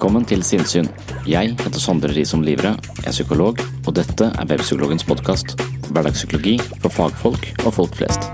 Velkommen 0.00 0.24
til 0.24 0.40
Sinnsyn. 0.40 0.86
Jeg 1.28 1.50
heter 1.60 1.76
Sondre 1.76 2.08
Risom 2.16 2.40
Livre, 2.40 2.70
er 3.04 3.12
psykolog, 3.12 3.58
og 3.84 3.92
dette 3.98 4.30
er 4.32 4.46
Webpsykologens 4.48 5.04
podkast. 5.04 5.52
Hverdagspsykologi 5.90 6.54
for 6.80 6.88
fagfolk 6.88 7.50
og 7.66 7.74
folk 7.76 7.98
flest. 7.98 8.24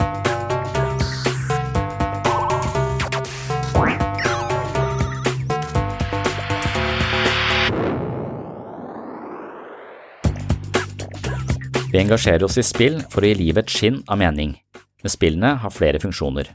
Vi 11.91 11.99
engasjerer 11.99 12.47
oss 12.47 12.63
i 12.63 12.69
spill 12.71 13.03
for 13.11 13.27
å 13.27 13.35
gi 13.35 13.43
livet 13.43 13.67
et 13.67 13.79
skinn 13.81 14.05
av 14.07 14.23
mening, 14.23 14.55
men 15.03 15.19
spillene 15.19 15.57
har 15.67 15.75
flere 15.75 15.99
funksjoner. 15.99 16.55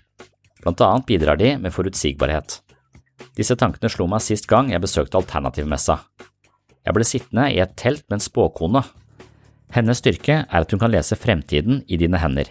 Blant 0.63 0.87
annet 0.87 1.11
bidrar 1.11 1.43
de 1.43 1.57
med 1.59 1.75
forutsigbarhet. 1.75 2.61
Disse 3.37 3.55
tankene 3.59 3.89
slo 3.91 4.07
meg 4.11 4.23
sist 4.25 4.47
gang 4.49 4.71
jeg 4.73 4.83
besøkte 4.83 5.19
Alternativmessa. 5.19 5.99
Jeg 6.81 6.95
ble 6.97 7.05
sittende 7.05 7.47
i 7.53 7.59
et 7.61 7.75
telt 7.77 8.03
med 8.09 8.19
en 8.19 8.25
spåkone. 8.25 8.81
Hennes 9.71 10.01
styrke 10.01 10.41
er 10.43 10.65
at 10.65 10.71
hun 10.73 10.81
kan 10.81 10.91
lese 10.91 11.15
fremtiden 11.15 11.83
i 11.87 11.99
dine 12.01 12.19
hender. 12.19 12.49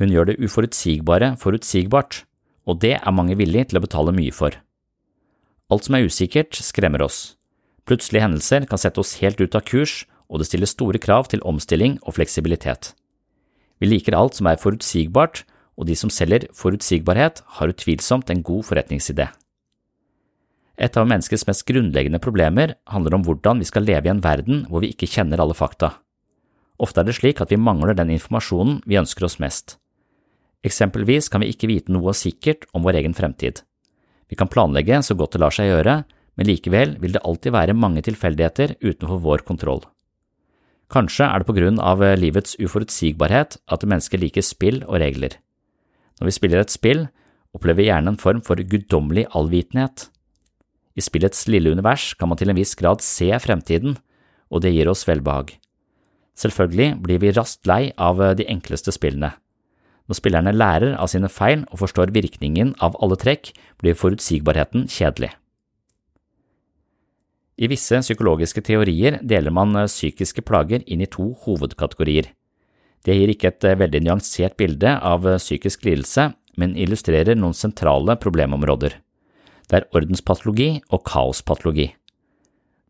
Hun 0.00 0.10
gjør 0.10 0.32
det 0.32 0.40
uforutsigbare 0.42 1.34
forutsigbart, 1.38 2.24
og 2.66 2.80
det 2.82 2.96
er 2.96 3.14
mange 3.14 3.36
villig 3.38 3.68
til 3.70 3.78
å 3.78 3.84
betale 3.84 4.14
mye 4.16 4.34
for. 4.34 4.56
Alt 5.70 5.86
som 5.86 5.96
er 5.96 6.08
usikkert, 6.08 6.56
skremmer 6.56 7.04
oss. 7.04 7.36
Plutselige 7.86 8.24
hendelser 8.24 8.66
kan 8.68 8.80
sette 8.80 9.00
oss 9.00 9.18
helt 9.20 9.40
ut 9.40 9.54
av 9.54 9.64
kurs, 9.68 10.02
og 10.28 10.40
det 10.40 10.48
stiller 10.48 10.70
store 10.70 10.98
krav 10.98 11.28
til 11.30 11.44
omstilling 11.46 11.98
og 12.02 12.16
fleksibilitet. 12.16 12.94
Vi 13.78 13.90
liker 13.90 14.16
alt 14.16 14.38
som 14.38 14.48
er 14.48 14.60
forutsigbart, 14.60 15.44
og 15.76 15.88
de 15.88 15.96
som 15.98 16.10
selger 16.12 16.46
forutsigbarhet, 16.54 17.42
har 17.58 17.72
utvilsomt 17.72 18.30
en 18.30 18.42
god 18.46 18.64
forretningsidé. 18.70 19.28
Et 20.74 20.96
av 20.98 21.06
menneskets 21.06 21.46
mest 21.46 21.62
grunnleggende 21.68 22.18
problemer 22.22 22.74
handler 22.90 23.14
om 23.14 23.24
hvordan 23.26 23.60
vi 23.62 23.68
skal 23.68 23.86
leve 23.86 24.08
i 24.08 24.12
en 24.12 24.24
verden 24.24 24.64
hvor 24.70 24.82
vi 24.82 24.90
ikke 24.94 25.10
kjenner 25.10 25.42
alle 25.42 25.54
fakta. 25.54 25.92
Ofte 26.82 27.02
er 27.02 27.06
det 27.06 27.14
slik 27.20 27.40
at 27.42 27.52
vi 27.54 27.60
mangler 27.60 27.94
den 27.94 28.10
informasjonen 28.16 28.80
vi 28.86 28.98
ønsker 28.98 29.28
oss 29.28 29.38
mest. 29.42 29.76
Eksempelvis 30.66 31.28
kan 31.30 31.44
vi 31.44 31.52
ikke 31.52 31.70
vite 31.70 31.94
noe 31.94 32.14
sikkert 32.16 32.66
om 32.74 32.82
vår 32.86 32.98
egen 33.02 33.14
fremtid. 33.14 33.62
Vi 34.26 34.38
kan 34.38 34.50
planlegge 34.50 35.02
så 35.04 35.14
godt 35.14 35.36
det 35.36 35.42
lar 35.44 35.54
seg 35.54 35.68
gjøre, 35.70 36.02
men 36.34 36.48
likevel 36.48 36.96
vil 36.98 37.14
det 37.14 37.22
alltid 37.22 37.54
være 37.54 37.76
mange 37.78 38.02
tilfeldigheter 38.02 38.74
utenfor 38.82 39.20
vår 39.22 39.44
kontroll. 39.46 39.84
Kanskje 40.90 41.28
er 41.28 41.40
det 41.40 41.48
på 41.48 41.56
grunn 41.56 41.78
av 41.78 42.02
livets 42.18 42.56
uforutsigbarhet 42.58 43.58
at 43.72 43.86
mennesker 43.86 44.20
liker 44.20 44.44
spill 44.44 44.82
og 44.88 44.98
regler. 45.02 45.36
Når 46.18 46.28
vi 46.28 46.34
spiller 46.34 46.62
et 46.62 46.74
spill, 46.74 47.06
opplever 47.54 47.82
vi 47.82 47.88
gjerne 47.88 48.14
en 48.14 48.20
form 48.20 48.42
for 48.44 48.58
guddommelig 48.58 49.28
allvitenhet. 49.34 50.08
I 50.94 51.02
spillets 51.02 51.46
lille 51.50 51.72
univers 51.74 52.12
kan 52.18 52.30
man 52.30 52.38
til 52.38 52.52
en 52.52 52.58
viss 52.58 52.76
grad 52.78 53.02
se 53.02 53.30
fremtiden, 53.42 53.96
og 54.50 54.62
det 54.62 54.74
gir 54.74 54.90
oss 54.90 55.06
velbehag. 55.08 55.56
Selvfølgelig 56.38 56.98
blir 57.02 57.22
vi 57.22 57.32
raskt 57.34 57.66
lei 57.66 57.92
av 57.98 58.20
de 58.38 58.46
enkleste 58.50 58.94
spillene. 58.94 59.32
Når 60.04 60.18
spillerne 60.18 60.52
lærer 60.52 60.98
av 61.00 61.08
sine 61.08 61.30
feil 61.32 61.64
og 61.70 61.80
forstår 61.80 62.12
virkningen 62.14 62.74
av 62.84 62.98
alle 63.02 63.16
trekk, 63.16 63.54
blir 63.80 63.96
forutsigbarheten 63.96 64.86
kjedelig. 64.90 65.32
I 67.54 67.70
visse 67.70 68.00
psykologiske 68.02 68.64
teorier 68.66 69.20
deler 69.22 69.54
man 69.54 69.76
psykiske 69.86 70.42
plager 70.42 70.82
inn 70.90 71.04
i 71.04 71.10
to 71.10 71.30
hovedkategorier. 71.44 72.32
Det 73.06 73.14
gir 73.14 73.30
ikke 73.30 73.52
et 73.52 73.66
veldig 73.78 74.00
nyansert 74.02 74.56
bilde 74.58 74.96
av 74.98 75.26
psykisk 75.38 75.84
lidelse, 75.86 76.32
men 76.58 76.74
illustrerer 76.78 77.38
noen 77.38 77.54
sentrale 77.56 78.16
problemområder. 78.20 78.98
Det 79.68 79.80
er 79.80 79.88
ordenspatologi 79.96 80.70
og 80.92 81.04
kaospatologi. 81.08 81.88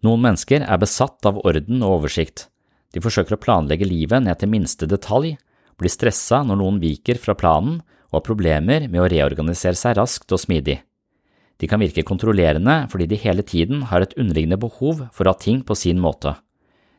Noen 0.05 0.25
mennesker 0.25 0.65
er 0.67 0.81
besatt 0.83 1.25
av 1.29 1.39
orden 1.47 1.83
og 1.83 2.01
oversikt. 2.01 2.49
De 2.93 3.03
forsøker 3.03 3.37
å 3.37 3.41
planlegge 3.41 3.89
livet 3.89 4.23
ned 4.23 4.39
til 4.41 4.51
minste 4.53 4.89
detalj, 4.91 5.35
blir 5.79 5.91
stressa 5.91 6.43
når 6.47 6.61
noen 6.61 6.81
viker 6.83 7.19
fra 7.19 7.35
planen 7.39 7.81
og 8.11 8.19
har 8.21 8.27
problemer 8.27 8.87
med 8.87 9.01
å 9.03 9.09
reorganisere 9.11 9.79
seg 9.79 9.97
raskt 9.99 10.35
og 10.35 10.43
smidig. 10.43 10.79
De 11.59 11.71
kan 11.71 11.83
virke 11.83 12.05
kontrollerende 12.07 12.85
fordi 12.93 13.09
de 13.11 13.19
hele 13.23 13.45
tiden 13.47 13.87
har 13.91 14.05
et 14.05 14.15
underliggende 14.19 14.59
behov 14.61 15.07
for 15.15 15.25
å 15.25 15.35
ha 15.35 15.41
ting 15.41 15.63
på 15.67 15.77
sin 15.79 16.03
måte. 16.03 16.35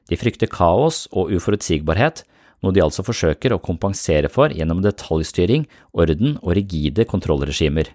De 0.10 0.18
frykter 0.20 0.52
kaos 0.52 1.06
og 1.12 1.32
uforutsigbarhet, 1.34 2.24
noe 2.64 2.74
de 2.76 2.84
altså 2.84 3.04
forsøker 3.06 3.54
å 3.54 3.62
kompensere 3.62 4.30
for 4.32 4.54
gjennom 4.54 4.84
detaljstyring, 4.86 5.66
orden 5.94 6.38
og 6.42 6.56
rigide 6.58 7.08
kontrollregimer. 7.10 7.92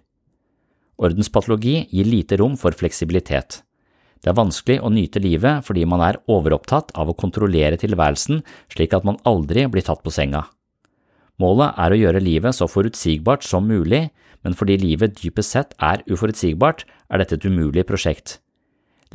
Ordenspatologi 1.01 1.87
gir 1.89 2.09
lite 2.09 2.37
rom 2.37 2.59
for 2.61 2.77
fleksibilitet. 2.77 3.63
Det 4.21 4.29
er 4.29 4.37
vanskelig 4.37 4.83
å 4.85 4.91
nyte 4.93 5.21
livet 5.25 5.65
fordi 5.65 5.87
man 5.89 6.03
er 6.05 6.19
overopptatt 6.29 6.93
av 6.99 7.09
å 7.09 7.17
kontrollere 7.17 7.79
tilværelsen 7.81 8.43
slik 8.73 8.93
at 8.97 9.07
man 9.09 9.17
aldri 9.29 9.65
blir 9.73 9.87
tatt 9.87 10.03
på 10.05 10.13
senga. 10.13 10.45
Målet 11.41 11.79
er 11.81 11.95
å 11.95 12.01
gjøre 12.03 12.21
livet 12.21 12.57
så 12.57 12.69
forutsigbart 12.69 13.47
som 13.47 13.65
mulig, 13.65 14.11
men 14.45 14.57
fordi 14.57 14.77
livet 14.81 15.17
dypest 15.23 15.57
sett 15.57 15.73
er 15.81 16.05
uforutsigbart, 16.05 16.85
er 17.09 17.23
dette 17.23 17.39
et 17.39 17.47
umulig 17.49 17.87
prosjekt. 17.89 18.39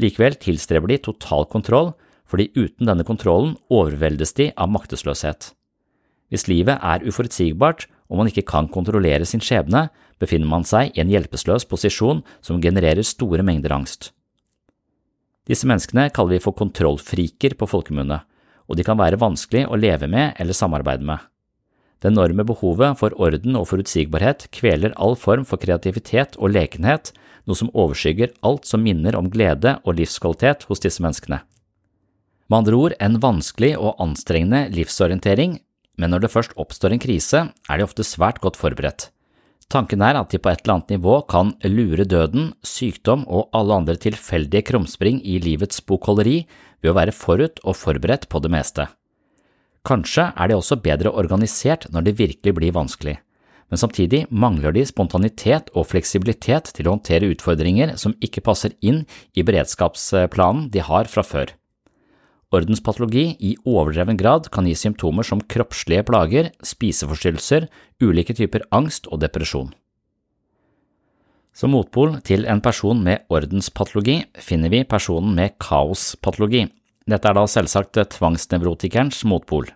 Likevel 0.02 0.34
tilstreber 0.42 0.90
de 0.90 0.98
total 1.06 1.46
kontroll, 1.54 1.94
fordi 2.26 2.50
uten 2.58 2.90
denne 2.90 3.06
kontrollen 3.06 3.54
overveldes 3.70 4.34
de 4.38 4.50
av 4.58 4.72
maktesløshet. 4.74 5.52
Hvis 6.34 6.48
livet 6.50 6.82
er 6.82 7.06
uforutsigbart 7.06 7.86
og 8.10 8.20
man 8.20 8.30
ikke 8.30 8.46
kan 8.48 8.70
kontrollere 8.72 9.26
sin 9.28 9.44
skjebne, 9.44 9.88
befinner 10.22 10.50
man 10.50 10.66
seg 10.68 10.94
i 10.94 11.02
en 11.04 11.12
hjelpeløs 11.12 11.68
posisjon 11.70 12.22
som 12.46 12.62
genererer 12.64 13.04
store 13.06 13.44
mengder 13.46 13.74
angst. 13.76 14.12
Disse 15.46 15.68
menneskene 15.70 16.08
kaller 16.14 16.38
vi 16.38 16.44
for 16.44 16.58
kontrollfriker 16.58 17.54
på 17.60 17.68
folkemunne, 17.70 18.24
og 18.66 18.78
de 18.78 18.86
kan 18.86 18.98
være 18.98 19.20
vanskelig 19.22 19.68
å 19.70 19.78
leve 19.78 20.10
med 20.10 20.34
eller 20.42 20.58
samarbeide 20.58 21.06
med. 21.06 21.20
Det 22.02 22.12
enorme 22.12 22.44
behovet 22.46 22.98
for 23.00 23.14
orden 23.22 23.58
og 23.58 23.70
forutsigbarhet 23.70 24.48
kveler 24.54 24.94
all 25.02 25.16
form 25.18 25.46
for 25.48 25.62
kreativitet 25.62 26.36
og 26.38 26.52
lekenhet, 26.54 27.12
noe 27.46 27.58
som 27.58 27.72
overskygger 27.74 28.34
alt 28.46 28.66
som 28.66 28.84
minner 28.84 29.16
om 29.18 29.30
glede 29.32 29.78
og 29.84 30.00
livskvalitet 30.00 30.66
hos 30.70 30.82
disse 30.84 31.04
menneskene. 31.06 31.40
Med 32.50 32.58
andre 32.60 32.78
ord 32.78 32.96
en 33.02 33.18
vanskelig 33.22 33.74
og 33.78 34.02
anstrengende 34.02 34.68
livsorientering, 34.74 35.60
men 35.98 36.12
når 36.12 36.26
det 36.26 36.34
først 36.34 36.56
oppstår 36.60 36.96
en 36.96 37.02
krise, 37.02 37.42
er 37.52 37.78
de 37.78 37.86
ofte 37.86 38.06
svært 38.06 38.42
godt 38.44 38.60
forberedt. 38.60 39.10
Tanken 39.72 40.04
er 40.06 40.18
at 40.20 40.30
de 40.30 40.38
på 40.38 40.52
et 40.52 40.62
eller 40.62 40.76
annet 40.76 40.94
nivå 40.94 41.16
kan 41.30 41.56
lure 41.66 42.06
døden, 42.06 42.52
sykdom 42.62 43.26
og 43.26 43.50
alle 43.58 43.80
andre 43.82 43.96
tilfeldige 43.98 44.68
krumspring 44.68 45.24
i 45.26 45.40
livets 45.42 45.82
bokholderi 45.82 46.44
ved 46.84 46.92
å 46.92 46.98
være 47.00 47.16
forut 47.16 47.62
og 47.64 47.78
forberedt 47.80 48.30
på 48.30 48.42
det 48.46 48.54
meste. 48.54 48.86
Kanskje 49.86 50.32
er 50.34 50.50
de 50.50 50.58
også 50.58 50.78
bedre 50.82 51.14
organisert 51.14 51.88
når 51.94 52.06
det 52.06 52.18
virkelig 52.20 52.54
blir 52.58 52.78
vanskelig, 52.78 53.18
men 53.70 53.82
samtidig 53.82 54.26
mangler 54.30 54.74
de 54.74 54.86
spontanitet 54.86 55.72
og 55.74 55.90
fleksibilitet 55.90 56.70
til 56.78 56.88
å 56.88 56.96
håndtere 56.96 57.30
utfordringer 57.34 57.96
som 58.02 58.14
ikke 58.22 58.46
passer 58.46 58.74
inn 58.86 59.04
i 59.34 59.46
beredskapsplanen 59.46 60.70
de 60.74 60.86
har 60.86 61.10
fra 61.10 61.26
før. 61.26 61.54
Ordenspatologi 62.56 63.36
i 63.44 63.56
overdreven 63.68 64.18
grad 64.20 64.48
kan 64.54 64.68
gi 64.70 64.76
symptomer 64.80 65.28
som 65.28 65.42
kroppslige 65.44 66.06
plager, 66.08 66.52
spiseforstyrrelser, 66.64 67.68
ulike 68.04 68.36
typer 68.38 68.64
angst 68.76 69.10
og 69.12 69.20
depresjon. 69.24 69.74
Som 71.56 71.72
motpol 71.72 72.18
til 72.28 72.44
en 72.52 72.62
person 72.64 73.00
med 73.04 73.24
ordenspatologi 73.32 74.22
finner 74.44 74.72
vi 74.72 74.84
personen 74.88 75.36
med 75.38 75.56
kaospatologi. 75.64 76.66
Dette 77.08 77.32
er 77.32 77.38
da 77.38 77.46
selvsagt 77.48 78.00
tvangsnevrotikerens 78.16 79.24
motpol. 79.30 79.70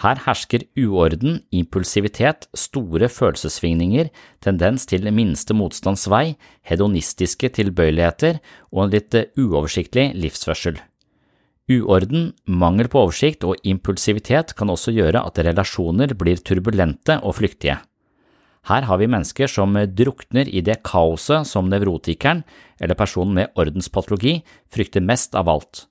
Her 0.00 0.20
hersker 0.24 0.64
uorden, 0.80 1.42
impulsivitet, 1.52 2.46
store 2.56 3.08
følelsessvingninger, 3.12 4.08
tendens 4.40 4.88
til 4.88 5.08
minste 5.12 5.56
motstands 5.56 6.06
vei, 6.08 6.36
hedonistiske 6.64 7.52
tilbøyeligheter 7.60 8.40
og 8.72 8.86
en 8.86 8.94
litt 8.96 9.18
uoversiktlig 9.36 10.10
livsførsel. 10.16 10.80
Uorden, 11.70 12.32
mangel 12.50 12.88
på 12.90 13.04
oversikt 13.04 13.44
og 13.46 13.60
impulsivitet 13.62 14.56
kan 14.58 14.72
også 14.72 14.90
gjøre 14.96 15.22
at 15.22 15.38
relasjoner 15.46 16.16
blir 16.18 16.40
turbulente 16.42 17.20
og 17.22 17.36
flyktige. 17.38 17.76
Her 18.66 18.84
har 18.88 18.98
vi 19.00 19.08
mennesker 19.08 19.48
som 19.48 19.76
drukner 19.94 20.48
i 20.50 20.60
det 20.66 20.80
kaoset 20.84 21.46
som 21.48 21.70
nevrotikeren 21.70 22.42
eller 22.80 22.98
personen 22.98 23.38
med 23.38 23.54
ordenspatologi 23.54 24.40
frykter 24.72 25.04
mest 25.04 25.38
av 25.38 25.48
alt. 25.48 25.84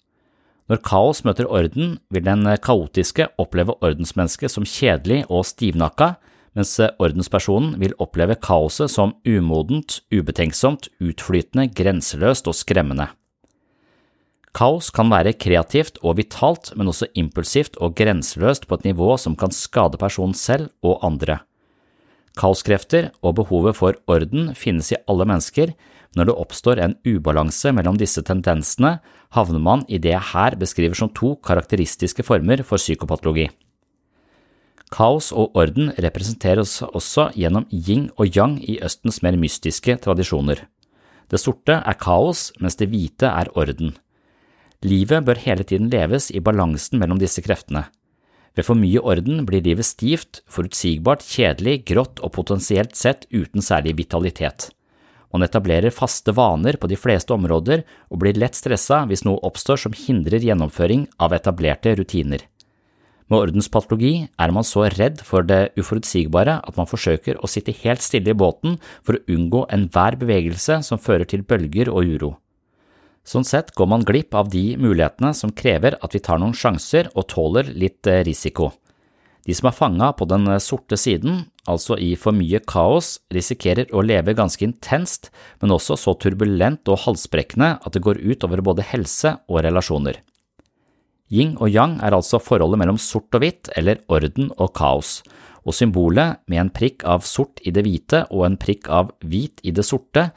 Når 0.70 0.84
kaos 0.86 1.24
møter 1.26 1.48
orden, 1.50 1.96
vil 2.14 2.28
den 2.28 2.46
kaotiske 2.62 3.26
oppleve 3.42 3.74
ordensmennesket 3.80 4.54
som 4.54 4.68
kjedelig 4.68 5.24
og 5.30 5.48
stivnakka, 5.50 6.12
mens 6.54 6.76
ordenspersonen 7.00 7.80
vil 7.82 7.96
oppleve 8.04 8.36
kaoset 8.38 8.92
som 8.94 9.16
umodent, 9.26 10.02
ubetenksomt, 10.14 10.92
utflytende, 11.02 11.72
grenseløst 11.74 12.52
og 12.52 12.58
skremmende. 12.58 13.08
Kaos 14.56 14.90
kan 14.90 15.12
være 15.12 15.36
kreativt 15.38 16.00
og 16.02 16.18
vitalt, 16.18 16.72
men 16.76 16.90
også 16.90 17.10
impulsivt 17.18 17.78
og 17.78 17.94
grenseløst 17.98 18.66
på 18.68 18.80
et 18.80 18.88
nivå 18.90 19.14
som 19.22 19.38
kan 19.38 19.54
skade 19.54 20.00
personen 20.02 20.34
selv 20.34 20.72
og 20.82 21.06
andre. 21.06 21.42
Kaoskrefter 22.40 23.12
og 23.22 23.36
behovet 23.42 23.78
for 23.78 23.98
orden 24.10 24.54
finnes 24.58 24.92
i 24.94 25.00
alle 25.10 25.28
mennesker, 25.28 25.74
når 26.18 26.30
det 26.30 26.38
oppstår 26.42 26.82
en 26.82 26.96
ubalanse 27.06 27.72
mellom 27.76 27.98
disse 28.00 28.24
tendensene, 28.26 28.98
havner 29.36 29.62
man 29.62 29.86
i 29.88 30.00
det 30.02 30.16
jeg 30.16 30.32
her 30.32 30.58
beskriver 30.58 30.98
som 30.98 31.12
to 31.14 31.36
karakteristiske 31.46 32.26
former 32.26 32.64
for 32.66 32.82
psykopatologi. 32.82 33.50
Kaos 34.90 35.30
og 35.30 35.54
orden 35.54 35.92
representeres 36.02 36.80
også 36.82 37.30
gjennom 37.38 37.68
yin 37.70 38.08
og 38.18 38.34
yang 38.34 38.58
i 38.58 38.80
Østens 38.82 39.22
mer 39.22 39.38
mystiske 39.38 40.00
tradisjoner. 40.02 40.64
Det 41.30 41.38
sorte 41.38 41.76
er 41.78 41.98
kaos, 42.02 42.50
mens 42.58 42.80
det 42.80 42.90
hvite 42.90 43.30
er 43.30 43.52
orden. 43.54 43.94
Livet 44.86 45.26
bør 45.28 45.40
hele 45.44 45.66
tiden 45.68 45.90
leves 45.92 46.30
i 46.32 46.40
balansen 46.40 47.02
mellom 47.02 47.20
disse 47.20 47.42
kreftene. 47.44 47.90
Ved 48.56 48.64
for 48.64 48.80
mye 48.80 49.02
orden 49.04 49.44
blir 49.48 49.64
livet 49.66 49.86
stivt, 49.86 50.40
forutsigbart, 50.48 51.26
kjedelig, 51.26 51.84
grått 51.92 52.22
og 52.24 52.32
potensielt 52.38 52.96
sett 52.96 53.28
uten 53.32 53.64
særlig 53.64 53.98
vitalitet. 54.00 54.70
Man 55.36 55.44
etablerer 55.46 55.94
faste 55.94 56.34
vaner 56.34 56.80
på 56.80 56.88
de 56.90 56.98
fleste 56.98 57.36
områder 57.36 57.84
og 58.10 58.22
blir 58.24 58.40
lett 58.40 58.58
stressa 58.58 59.04
hvis 59.10 59.26
noe 59.28 59.44
oppstår 59.46 59.84
som 59.84 59.94
hindrer 59.94 60.42
gjennomføring 60.42 61.06
av 61.22 61.36
etablerte 61.38 61.94
rutiner. 62.00 62.48
Med 63.30 63.44
ordenspatologi 63.44 64.14
er 64.42 64.52
man 64.56 64.66
så 64.66 64.88
redd 64.90 65.20
for 65.22 65.46
det 65.46 65.76
uforutsigbare 65.78 66.56
at 66.66 66.80
man 66.80 66.90
forsøker 66.90 67.38
å 67.38 67.52
sitte 67.52 67.76
helt 67.84 68.02
stille 68.02 68.34
i 68.34 68.42
båten 68.48 68.80
for 69.04 69.20
å 69.20 69.26
unngå 69.30 69.68
enhver 69.76 70.18
bevegelse 70.18 70.80
som 70.88 71.04
fører 71.04 71.30
til 71.30 71.44
bølger 71.46 71.92
og 71.94 72.16
uro. 72.16 72.38
Sånn 73.28 73.46
sett 73.46 73.74
går 73.78 73.90
man 73.92 74.06
glipp 74.08 74.36
av 74.38 74.50
de 74.50 74.74
mulighetene 74.80 75.34
som 75.38 75.52
krever 75.54 75.98
at 76.02 76.16
vi 76.16 76.22
tar 76.24 76.40
noen 76.42 76.56
sjanser 76.58 77.12
og 77.16 77.28
tåler 77.32 77.70
litt 77.76 78.08
eh, 78.08 78.24
risiko. 78.26 78.72
De 79.46 79.56
som 79.56 79.70
er 79.70 79.76
fanga 79.76 80.12
på 80.18 80.28
den 80.30 80.48
eh, 80.50 80.62
sorte 80.64 80.98
siden, 81.00 81.44
altså 81.70 81.98
i 81.98 82.14
for 82.20 82.36
mye 82.36 82.62
kaos, 82.66 83.18
risikerer 83.34 83.92
å 83.94 84.04
leve 84.06 84.36
ganske 84.38 84.66
intenst, 84.66 85.30
men 85.62 85.76
også 85.76 85.98
så 86.00 86.16
turbulent 86.22 86.90
og 86.90 87.04
halsbrekkende 87.06 87.76
at 87.78 87.96
det 87.96 88.04
går 88.06 88.22
ut 88.24 88.46
over 88.48 88.64
både 88.72 88.88
helse 88.92 89.38
og 89.50 89.64
relasjoner. 89.66 90.22
Ying 91.30 91.56
og 91.62 91.70
yang 91.70 92.00
er 92.02 92.16
altså 92.18 92.40
forholdet 92.42 92.82
mellom 92.82 92.98
sort 92.98 93.36
og 93.38 93.44
hvitt, 93.44 93.70
eller 93.78 94.02
orden 94.10 94.50
og 94.58 94.74
kaos, 94.78 95.20
og 95.62 95.76
symbolet 95.78 96.40
med 96.50 96.64
en 96.64 96.72
prikk 96.74 97.06
av 97.06 97.26
sort 97.28 97.62
i 97.62 97.74
det 97.76 97.84
hvite 97.86 98.24
og 98.34 98.48
en 98.48 98.58
prikk 98.58 98.90
av 98.90 99.12
hvit 99.22 99.62
i 99.62 99.74
det 99.76 99.86
sorte 99.86 100.32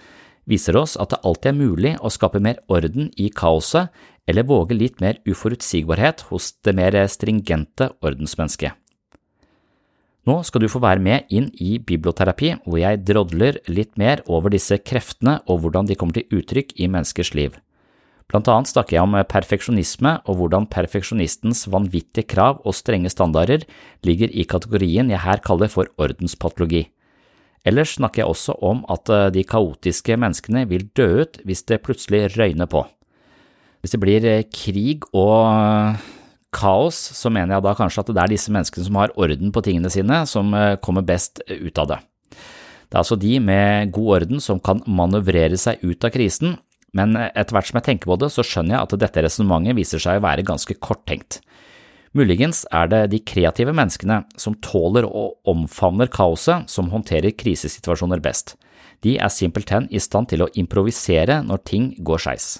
viser 0.48 0.76
oss 0.78 0.96
at 1.00 1.12
det 1.12 1.22
alltid 1.22 1.52
er 1.52 1.58
mulig 1.58 1.94
å 2.00 2.10
skape 2.12 2.42
mer 2.42 2.60
orden 2.72 3.10
i 3.16 3.30
kaoset 3.30 3.92
eller 4.28 4.46
våge 4.46 4.76
litt 4.78 5.00
mer 5.02 5.18
uforutsigbarhet 5.26 6.26
hos 6.30 6.52
det 6.62 6.74
mer 6.78 6.96
stringente 7.10 7.90
ordensmennesket. 8.02 8.78
Nå 10.22 10.36
skal 10.46 10.62
du 10.62 10.68
få 10.70 10.78
være 10.82 11.02
med 11.02 11.32
inn 11.34 11.48
i 11.58 11.80
biblioterapi, 11.82 12.52
hvor 12.62 12.78
jeg 12.78 13.00
drodler 13.02 13.58
litt 13.66 13.96
mer 13.98 14.22
over 14.30 14.54
disse 14.54 14.78
kreftene 14.78 15.40
og 15.50 15.64
hvordan 15.64 15.88
de 15.88 15.96
kommer 15.98 16.20
til 16.20 16.38
uttrykk 16.38 16.76
i 16.78 16.86
menneskers 16.86 17.32
liv. 17.34 17.56
Blant 18.30 18.46
annet 18.48 18.70
snakker 18.70 18.96
jeg 18.96 19.04
om 19.04 19.18
perfeksjonisme 19.28 20.14
og 20.30 20.38
hvordan 20.38 20.68
perfeksjonistens 20.70 21.66
vanvittige 21.68 22.30
krav 22.30 22.62
og 22.62 22.76
strenge 22.78 23.10
standarder 23.12 23.66
ligger 24.06 24.30
i 24.30 24.46
kategorien 24.48 25.10
jeg 25.10 25.24
her 25.26 25.42
kaller 25.44 25.68
for 25.72 25.90
ordenspatologi. 26.00 26.86
Ellers 27.68 27.94
snakker 27.94 28.22
jeg 28.22 28.32
også 28.32 28.56
om 28.64 28.82
at 28.90 29.10
eh, 29.12 29.28
de 29.34 29.44
kaotiske 29.46 30.16
menneskene 30.18 30.64
vil 30.70 30.88
dø 30.98 31.22
ut 31.22 31.38
hvis 31.46 31.62
det 31.70 31.82
plutselig 31.86 32.24
røyner 32.34 32.66
på. 32.70 32.82
Hvis 33.82 33.94
det 33.94 34.00
blir 34.02 34.26
eh, 34.26 34.46
krig 34.50 35.06
og 35.14 35.36
eh, 35.46 36.00
kaos, 36.54 36.98
så 37.14 37.30
mener 37.30 37.56
jeg 37.56 37.66
da 37.66 37.76
kanskje 37.78 38.02
at 38.02 38.10
det 38.10 38.22
er 38.24 38.34
disse 38.34 38.54
menneskene 38.54 38.88
som 38.88 38.98
har 38.98 39.14
orden 39.14 39.54
på 39.54 39.62
tingene 39.64 39.92
sine, 39.94 40.24
som 40.28 40.50
kommer 40.84 41.06
best 41.06 41.40
ut 41.48 41.78
av 41.80 41.94
det. 41.94 42.02
Det 42.32 42.98
er 42.98 43.00
altså 43.00 43.16
de 43.16 43.38
med 43.40 43.94
god 43.94 44.10
orden 44.18 44.42
som 44.44 44.60
kan 44.60 44.82
manøvrere 44.84 45.56
seg 45.56 45.80
ut 45.80 46.04
av 46.04 46.12
krisen, 46.12 46.58
men 46.92 47.16
etter 47.16 47.56
hvert 47.56 47.70
som 47.70 47.78
jeg 47.80 47.86
tenker 47.86 48.10
på 48.10 48.18
det, 48.20 48.28
så 48.34 48.44
skjønner 48.44 48.76
jeg 48.76 48.84
at 48.84 48.98
dette 49.00 49.24
resonnementet 49.24 49.78
viser 49.78 50.02
seg 50.02 50.20
å 50.20 50.24
være 50.26 50.44
ganske 50.44 50.76
korttenkt. 50.76 51.40
Muligens 52.12 52.66
er 52.68 52.90
det 52.92 53.06
de 53.14 53.22
kreative 53.24 53.72
menneskene 53.72 54.18
som 54.36 54.58
tåler 54.60 55.06
og 55.08 55.38
omfavner 55.48 56.10
kaoset, 56.12 56.68
som 56.68 56.90
håndterer 56.92 57.32
krisesituasjoner 57.32 58.20
best. 58.20 58.58
De 59.02 59.16
er 59.16 59.32
simpelthen 59.32 59.88
i 59.90 60.00
stand 60.02 60.28
til 60.28 60.44
å 60.44 60.50
improvisere 60.52 61.40
når 61.46 61.64
ting 61.64 61.88
går 62.04 62.20
skeis. 62.20 62.50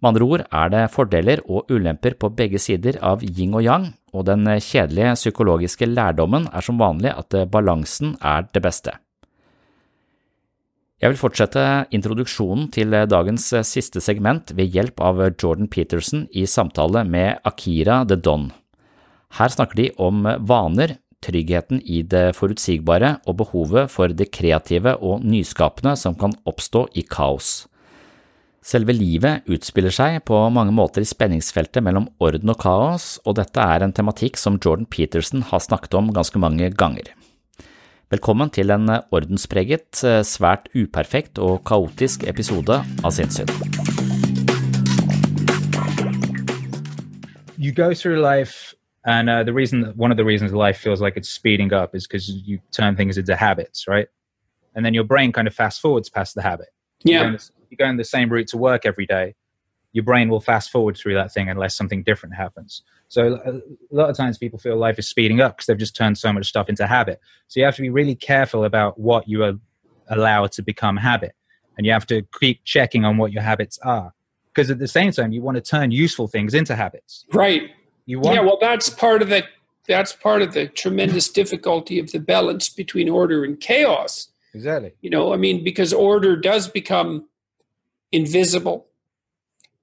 Med 0.00 0.12
andre 0.12 0.26
ord 0.26 0.44
er 0.48 0.72
det 0.72 0.84
fordeler 0.92 1.44
og 1.44 1.70
ulemper 1.72 2.16
på 2.20 2.32
begge 2.36 2.60
sider 2.60 2.98
av 3.04 3.24
yin 3.24 3.54
og 3.56 3.64
yang, 3.64 3.90
og 4.16 4.28
den 4.28 4.48
kjedelige 4.48 5.16
psykologiske 5.20 5.88
lærdommen 5.88 6.48
er 6.52 6.64
som 6.64 6.80
vanlig 6.80 7.12
at 7.12 7.36
balansen 7.52 8.16
er 8.24 8.48
det 8.52 8.64
beste. 8.64 8.96
Jeg 10.96 11.12
vil 11.12 11.18
fortsette 11.20 11.62
introduksjonen 11.92 12.70
til 12.72 12.94
dagens 13.10 13.50
siste 13.68 14.00
segment 14.00 14.54
ved 14.56 14.72
hjelp 14.72 15.02
av 15.04 15.18
Jordan 15.26 15.68
Peterson 15.68 16.22
i 16.32 16.46
samtale 16.48 17.02
med 17.04 17.42
Akira 17.44 17.98
the 18.08 18.16
Don. 18.16 18.46
Her 19.36 19.52
snakker 19.52 19.76
de 19.76 19.90
om 20.00 20.24
vaner, 20.48 20.94
tryggheten 21.20 21.82
i 21.84 22.00
det 22.00 22.30
forutsigbare 22.38 23.18
og 23.28 23.36
behovet 23.42 23.92
for 23.92 24.08
det 24.08 24.30
kreative 24.32 24.96
og 25.04 25.20
nyskapende 25.20 25.92
som 26.00 26.16
kan 26.16 26.32
oppstå 26.48 26.86
i 26.96 27.04
kaos. 27.04 27.66
Selve 28.64 28.96
livet 28.96 29.44
utspiller 29.52 29.92
seg 29.92 30.22
på 30.24 30.40
mange 30.48 30.72
måter 30.74 31.04
i 31.04 31.10
spenningsfeltet 31.12 31.84
mellom 31.84 32.08
orden 32.24 32.56
og 32.56 32.62
kaos, 32.64 33.18
og 33.28 33.36
dette 33.36 33.60
er 33.60 33.84
en 33.84 33.92
tematikk 33.92 34.40
som 34.40 34.56
Jordan 34.56 34.88
Peterson 34.88 35.44
har 35.52 35.60
snakket 35.60 36.00
om 36.00 36.08
ganske 36.16 36.40
mange 36.40 36.72
ganger. 36.72 37.12
Velkommen 38.10 38.50
til 38.50 38.70
en 38.70 38.88
ordenspreget, 39.10 40.04
eh, 40.04 40.20
svært 40.22 40.68
uperfekt 40.78 41.38
og 41.38 41.64
kaotisk 41.66 42.22
episode 42.22 42.76
av 43.04 43.10
Sinnssyn. 43.10 43.48
You 47.58 47.72
go 47.72 47.94
through 47.94 48.20
life, 48.20 48.76
and 49.04 49.28
uh, 49.28 49.42
the 49.42 49.52
reason, 49.52 49.92
one 49.96 50.12
of 50.12 50.16
the 50.16 50.24
reasons 50.24 50.52
life 50.52 50.78
feels 50.78 51.00
like 51.00 51.16
it's 51.16 51.28
speeding 51.28 51.72
up 51.72 51.96
is 51.96 52.06
because 52.06 52.30
you 52.30 52.60
turn 52.70 52.94
things 52.94 53.18
into 53.18 53.34
habits, 53.34 53.88
right? 53.88 54.08
And 54.76 54.84
then 54.84 54.94
your 54.94 55.04
brain 55.04 55.32
kind 55.32 55.48
of 55.48 55.54
fast 55.54 55.80
forwards 55.80 56.08
past 56.08 56.36
the 56.36 56.42
habit. 56.42 56.68
Yeah. 57.02 57.12
You 57.12 57.18
go, 57.18 57.26
in 57.26 57.32
the, 57.32 57.50
you 57.70 57.76
go 57.76 57.88
in 57.88 57.96
the 57.96 58.04
same 58.04 58.28
route 58.28 58.48
to 58.48 58.56
work 58.56 58.86
every 58.86 59.06
day. 59.06 59.34
your 59.96 60.04
brain 60.04 60.28
will 60.28 60.42
fast 60.42 60.70
forward 60.70 60.94
through 60.94 61.14
that 61.14 61.32
thing 61.32 61.48
unless 61.48 61.74
something 61.74 62.02
different 62.02 62.34
happens. 62.34 62.82
So 63.08 63.40
a 63.44 63.60
lot 63.94 64.10
of 64.10 64.16
times 64.16 64.36
people 64.36 64.58
feel 64.58 64.76
life 64.76 64.98
is 64.98 65.08
speeding 65.08 65.40
up 65.40 65.56
because 65.56 65.66
they've 65.66 65.78
just 65.78 65.96
turned 65.96 66.18
so 66.18 66.32
much 66.32 66.48
stuff 66.48 66.68
into 66.68 66.86
habit. 66.86 67.20
So 67.48 67.60
you 67.60 67.66
have 67.66 67.76
to 67.76 67.82
be 67.82 67.90
really 67.90 68.14
careful 68.14 68.64
about 68.64 68.98
what 68.98 69.28
you 69.28 69.60
allow 70.08 70.46
to 70.46 70.62
become 70.62 70.96
habit, 70.96 71.34
and 71.76 71.86
you 71.86 71.92
have 71.92 72.06
to 72.06 72.22
keep 72.40 72.64
checking 72.64 73.04
on 73.04 73.16
what 73.16 73.32
your 73.32 73.42
habits 73.42 73.78
are. 73.82 74.12
Because 74.52 74.70
at 74.70 74.78
the 74.78 74.88
same 74.88 75.12
time, 75.12 75.32
you 75.32 75.42
want 75.42 75.56
to 75.56 75.60
turn 75.60 75.90
useful 75.90 76.26
things 76.28 76.54
into 76.54 76.74
habits. 76.74 77.26
Right. 77.32 77.70
You 78.06 78.20
want 78.20 78.36
yeah. 78.36 78.40
Well, 78.40 78.58
that's 78.60 78.88
part 78.88 79.22
of 79.22 79.28
the 79.28 79.44
that's 79.86 80.12
part 80.12 80.42
of 80.42 80.52
the 80.52 80.66
tremendous 80.66 81.28
difficulty 81.28 81.98
of 81.98 82.10
the 82.10 82.18
balance 82.18 82.68
between 82.68 83.08
order 83.08 83.44
and 83.44 83.60
chaos. 83.60 84.28
Exactly. 84.54 84.94
You 85.00 85.10
know, 85.10 85.32
I 85.32 85.36
mean, 85.36 85.62
because 85.62 85.92
order 85.92 86.34
does 86.34 86.66
become 86.66 87.28
invisible 88.10 88.86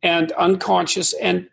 and 0.02 0.32
unconscious 0.34 1.14
and 1.14 1.48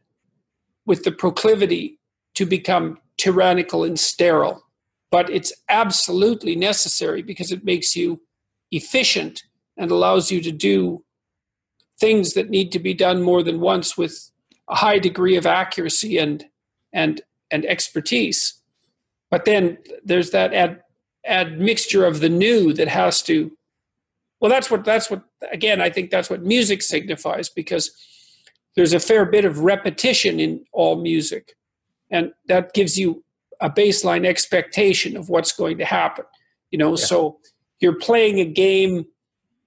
with 0.90 1.04
the 1.04 1.12
proclivity 1.12 2.00
to 2.35 2.44
become 2.44 2.99
tyrannical 3.16 3.85
and 3.85 3.97
sterile. 3.97 4.66
But 5.12 5.30
it's 5.30 5.52
absolutely 5.68 6.56
necessary 6.56 7.23
because 7.23 7.52
it 7.52 7.64
makes 7.64 7.94
you 7.94 8.23
efficient 8.73 9.44
and 9.76 9.92
allows 9.92 10.32
you 10.32 10.40
to 10.40 10.50
do 10.50 11.04
things 12.00 12.35
that 12.35 12.50
need 12.50 12.73
to 12.73 12.80
be 12.80 12.92
done 12.92 13.23
more 13.23 13.44
than 13.44 13.61
once 13.61 13.97
with 13.97 14.32
a 14.68 14.75
high 14.75 14.99
degree 14.99 15.37
of 15.37 15.47
accuracy 15.47 16.18
and 16.18 16.47
and 16.92 17.20
and 17.52 17.64
expertise. 17.66 18.61
But 19.30 19.44
then 19.44 19.78
there's 20.04 20.30
that 20.30 20.52
ad, 20.52 20.82
admixture 21.25 22.04
of 22.04 22.18
the 22.18 22.28
new 22.28 22.73
that 22.73 22.88
has 22.88 23.23
to 23.23 23.56
well 24.40 24.50
that's 24.50 24.73
what 24.73 24.85
that's 24.85 25.09
what 25.09 25.23
again 25.52 25.80
I 25.80 25.88
think 25.88 26.11
that's 26.11 26.30
what 26.30 26.42
music 26.42 26.82
signifies 26.82 27.49
because 27.49 27.92
there's 28.77 28.93
a 28.93 29.00
fair 29.00 29.25
bit 29.25 29.45
of 29.45 29.61
repetition 29.61 30.41
in 30.41 30.65
all 30.73 31.00
music 31.00 31.57
and 32.11 32.33
that 32.47 32.73
gives 32.73 32.99
you 32.99 33.25
a 33.61 33.71
baseline 33.71 34.27
expectation 34.27 35.17
of 35.17 35.29
what's 35.29 35.53
going 35.53 35.79
to 35.79 35.85
happen 35.85 36.25
you 36.71 36.79
know? 36.79 36.91
Yeah. 36.91 37.05
so 37.05 37.39
you're 37.81 37.99
playing 37.99 38.39
a 38.39 38.45
game 38.45 39.07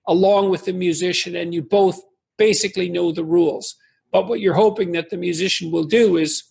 along 0.07 0.49
with 0.49 0.65
the 0.65 0.73
musician 0.73 1.35
and 1.35 1.53
you 1.53 1.61
both 1.61 1.99
basically 2.37 2.89
know 2.89 3.11
the 3.11 3.23
rules. 3.23 3.75
But 4.11 4.27
what 4.27 4.39
you're 4.39 4.53
hoping 4.53 4.91
that 4.93 5.09
the 5.09 5.17
musician 5.17 5.71
will 5.71 5.85
do 5.85 6.17
is 6.17 6.43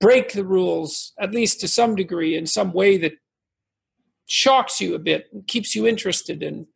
break 0.00 0.32
the 0.32 0.44
rules 0.44 1.12
at 1.18 1.32
least 1.32 1.60
to 1.60 1.68
some 1.68 1.94
degree 1.94 2.36
in 2.36 2.46
some 2.46 2.72
way 2.72 2.96
that 2.98 3.12
shocks 4.26 4.80
you 4.80 4.94
a 4.94 4.98
bit 4.98 5.26
and 5.32 5.46
keeps 5.46 5.74
you 5.74 5.86
interested 5.86 6.42
and 6.42 6.66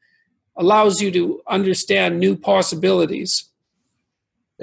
allows 0.57 1.01
you 1.01 1.11
to 1.11 1.41
understand 1.49 2.19
new 2.19 2.37
possibilities 2.37 3.51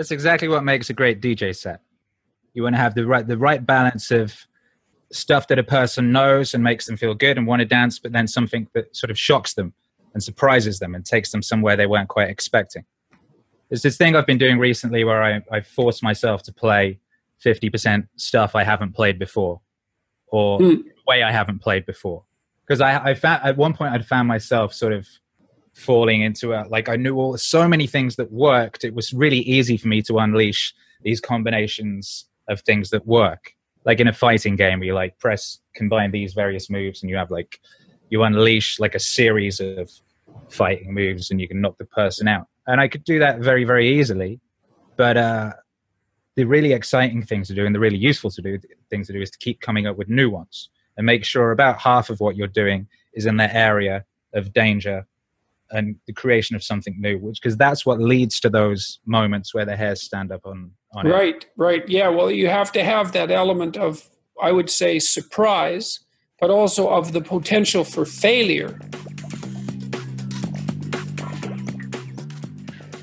that's 0.02 0.10
exactly 0.10 0.48
what 0.48 0.64
makes 0.64 0.90
a 0.90 0.94
great 0.94 1.22
DJ 1.22 1.56
set. 1.56 1.80
You 2.56 2.64
want 2.64 2.74
to 2.74 2.82
have 2.82 2.96
the 2.96 3.06
right 3.06 3.28
the 3.28 3.38
right 3.38 3.64
balance 3.64 4.10
of 4.10 4.48
stuff 5.12 5.48
that 5.50 5.60
a 5.60 5.64
person 5.64 6.12
knows 6.12 6.56
and 6.56 6.64
makes 6.64 6.88
them 6.88 6.98
feel 6.98 7.14
good 7.14 7.38
and 7.38 7.46
want 7.46 7.60
to 7.60 7.68
dance, 7.68 8.00
but 8.00 8.12
then 8.12 8.28
something 8.28 8.68
that 8.74 8.96
sort 8.96 9.12
of 9.12 9.20
shocks 9.20 9.54
them 9.54 9.76
and 10.16 10.24
surprises 10.24 10.80
them 10.80 10.96
and 10.96 11.06
takes 11.06 11.32
them 11.32 11.44
somewhere 11.44 11.78
they 11.78 11.86
weren't 11.86 12.10
quite 12.10 12.30
expecting. 12.30 12.84
There's 13.70 13.84
this 13.84 13.96
thing 13.96 14.16
I've 14.16 14.26
been 14.26 14.40
doing 14.40 14.58
recently 14.58 15.04
where 15.04 15.22
I, 15.22 15.42
I 15.52 15.62
force 15.62 16.02
myself 16.02 16.42
to 16.44 16.52
play 16.52 17.00
50% 17.46 18.08
stuff 18.16 18.56
I 18.56 18.64
haven't 18.64 18.96
played 18.96 19.20
before 19.20 19.62
or 20.30 20.58
mm. 20.58 20.84
way 21.08 21.22
I 21.22 21.32
haven't 21.32 21.60
played 21.60 21.86
before. 21.86 22.24
Because 22.66 22.82
I, 22.82 23.12
I 23.12 23.14
found 23.14 23.44
at 23.44 23.56
one 23.56 23.76
point 23.76 23.94
I'd 23.94 24.08
found 24.08 24.28
myself 24.28 24.74
sort 24.74 24.94
of 24.94 25.08
falling 25.74 26.22
into 26.22 26.52
it. 26.54 26.70
Like 26.70 26.90
I 26.90 26.96
knew 26.96 27.16
all 27.16 27.38
so 27.38 27.68
many 27.68 27.88
things 27.88 28.16
that 28.18 28.32
worked. 28.32 28.84
It 28.84 28.94
was 28.94 29.14
really 29.14 29.40
easy 29.40 29.78
for 29.78 29.88
me 29.88 30.02
to 30.04 30.20
unleash 30.20 30.74
these 31.02 31.20
combinations 31.20 32.26
of 32.48 32.62
things 32.62 32.90
that 32.92 33.06
work. 33.06 33.54
Like 33.84 34.00
in 34.00 34.08
a 34.08 34.14
fighting 34.14 34.56
game, 34.56 34.80
where 34.80 34.88
you 34.88 34.94
like 34.94 35.18
press 35.18 35.60
combine 35.74 36.12
these 36.12 36.34
various 36.34 36.70
moves, 36.70 37.02
and 37.02 37.10
you 37.10 37.18
have 37.18 37.32
like 37.32 37.60
you 38.10 38.22
unleash 38.24 38.80
like 38.80 38.94
a 38.94 39.00
series 39.00 39.60
of 39.60 39.92
fighting 40.50 40.94
moves, 40.94 41.32
and 41.32 41.42
you 41.42 41.48
can 41.48 41.62
knock 41.62 41.78
the 41.80 41.86
person 41.86 42.28
out. 42.28 42.48
And 42.68 42.80
I 42.80 42.88
could 42.88 43.04
do 43.04 43.18
that 43.20 43.40
very 43.40 43.64
very 43.64 44.00
easily, 44.00 44.40
but 44.98 45.18
uh, 45.18 45.54
the 46.36 46.44
really 46.44 46.74
exciting 46.74 47.24
things 47.24 47.48
to 47.48 47.56
do 47.56 47.66
and 47.66 47.74
the 47.74 47.80
really 47.80 47.98
useful 47.98 48.30
to 48.32 48.42
do 48.42 48.60
things 48.90 49.08
to 49.08 49.14
do 49.14 49.22
is 49.22 49.32
to 49.32 49.38
keep 49.40 49.62
coming 49.62 49.88
up 49.88 49.98
with 49.98 50.10
new 50.10 50.30
ones 50.30 50.70
and 50.98 51.06
make 51.06 51.26
sure 51.26 51.52
about 51.52 51.80
half 51.80 52.10
of 52.10 52.20
what 52.20 52.36
you're 52.36 52.48
doing 52.48 52.88
is 53.14 53.26
in 53.26 53.38
the 53.38 53.56
area 53.56 54.06
of 54.34 54.54
danger 54.54 55.06
and 55.72 55.96
the 56.08 56.14
creation 56.14 56.56
of 56.56 56.64
something 56.64 56.96
new 57.00 57.18
which 57.18 57.40
because 57.42 57.58
that's 57.58 57.86
what 57.86 58.00
leads 58.00 58.40
to 58.40 58.50
those 58.50 59.00
moments 59.06 59.54
where 59.54 59.66
the 59.66 59.76
hairs 59.76 60.02
stand 60.02 60.32
up 60.32 60.42
on 60.46 60.72
on 60.94 61.08
right 61.08 61.44
it. 61.44 61.50
right 61.58 61.88
yeah 61.88 62.10
well 62.10 62.32
you 62.32 62.48
have 62.48 62.72
to 62.72 62.84
have 62.84 63.12
that 63.12 63.32
element 63.32 63.78
of 63.78 64.10
i 64.42 64.52
would 64.52 64.70
say 64.70 65.00
surprise 65.00 66.00
but 66.40 66.50
also 66.50 66.90
of 66.90 67.14
the 67.14 67.22
potential 67.22 67.84
for 67.84 68.06
failure 68.06 68.80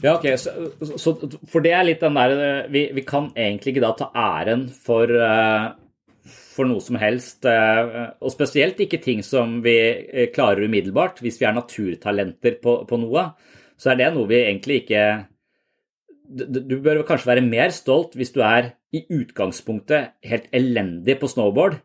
Ja, 0.02 0.14
ok, 0.14 0.38
så, 0.38 0.50
så, 0.96 1.28
For 1.48 1.60
det 1.60 1.72
er 1.74 1.82
litt 1.82 2.00
den 2.00 2.14
der 2.14 2.68
vi, 2.70 2.84
vi, 2.94 3.02
kan 3.02 3.32
egentlig 3.36 3.74
ikke 3.74 3.82
da 3.82 3.92
ta 3.98 4.06
æren 4.14 4.68
for 4.70 5.10
uh, 5.10 5.72
for 6.58 6.68
noe 6.68 6.82
som 6.82 6.98
helst. 7.00 7.46
Eh, 7.46 8.10
og 8.18 8.34
spesielt 8.34 8.80
ikke 8.82 9.00
ting 9.02 9.22
som 9.26 9.58
vi 9.64 9.78
eh, 9.78 10.28
klarer 10.34 10.66
umiddelbart. 10.66 11.22
Hvis 11.24 11.38
vi 11.40 11.48
er 11.48 11.56
naturtalenter 11.56 12.58
på, 12.62 12.80
på 12.88 13.00
noe, 13.00 13.30
så 13.78 13.92
er 13.92 14.00
det 14.00 14.12
noe 14.16 14.30
vi 14.30 14.42
egentlig 14.42 14.82
ikke 14.84 15.02
Du 16.28 16.74
bør 16.84 17.06
kanskje 17.08 17.30
være 17.30 17.42
mer 17.46 17.70
stolt 17.72 18.12
hvis 18.18 18.34
du 18.34 18.42
er 18.44 18.74
i 18.92 19.00
utgangspunktet 19.08 20.10
helt 20.28 20.48
elendig 20.52 21.14
på 21.20 21.28
snowboard, 21.30 21.78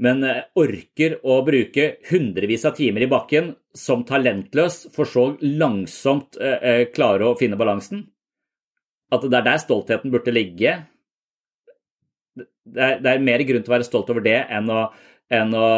men 0.00 0.24
eh, 0.24 0.46
orker 0.56 1.18
å 1.24 1.42
bruke 1.44 1.98
hundrevis 2.08 2.64
av 2.68 2.76
timer 2.78 3.04
i 3.04 3.10
bakken 3.10 3.50
som 3.76 4.04
talentløs, 4.08 4.86
for 4.96 5.08
så 5.08 5.26
langsomt 5.42 6.38
klare 6.96 7.28
å 7.28 7.36
finne 7.36 7.58
balansen. 7.60 8.06
At 9.12 9.24
det 9.28 9.36
er 9.38 9.44
der 9.44 9.60
stoltheten 9.60 10.12
burde 10.12 10.32
ligge 10.32 10.78
det 12.36 12.82
er, 12.82 12.98
det 13.02 13.12
er, 13.12 13.22
mer 13.24 13.44
grunn 13.48 13.64
til 13.64 13.72
å 13.72 13.76
være 13.76 13.88
stolt 13.88 14.10
over 14.12 14.24
det 14.24 14.38
enn 14.52 14.70
å, 14.72 14.86
enn 15.32 15.54
å 15.56 15.68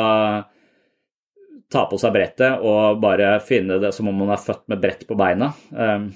ta 1.69 1.85
på 1.91 1.99
seg 2.01 2.15
brettet 2.15 2.65
og 2.65 3.01
bare 3.03 3.37
finne 3.45 3.77
det 3.83 3.93
som 3.97 4.09
om 4.11 4.25
man 4.25 4.33
er 4.35 4.43
født 4.43 4.65
med 4.73 4.81
brett 4.83 5.05
på 5.09 5.17
beina. 5.19 5.53
Um, 5.71 6.09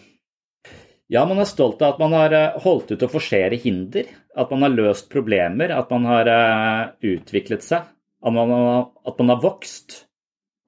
ja, 1.12 1.26
man 1.28 1.42
er 1.42 1.49
stolt 1.49 1.82
av 1.84 1.94
at 1.94 2.00
man 2.00 2.14
har 2.16 2.32
eh, 2.32 2.54
holdt 2.64 2.94
ut 2.94 3.02
å 3.04 3.11
forsere 3.12 3.58
hinder, 3.61 4.08
at 4.32 4.52
man 4.54 4.64
har 4.64 4.72
løst 4.72 5.11
problemer, 5.12 5.75
at 5.76 5.90
man 5.92 6.06
har 6.08 6.30
eh, 6.32 6.84
utviklet 7.12 7.66
seg, 7.66 7.84
at 8.22 8.32
man 8.32 8.52
har, 8.54 8.87
at 9.04 9.20
man 9.20 9.34
har 9.34 9.42
vokst, 9.42 9.99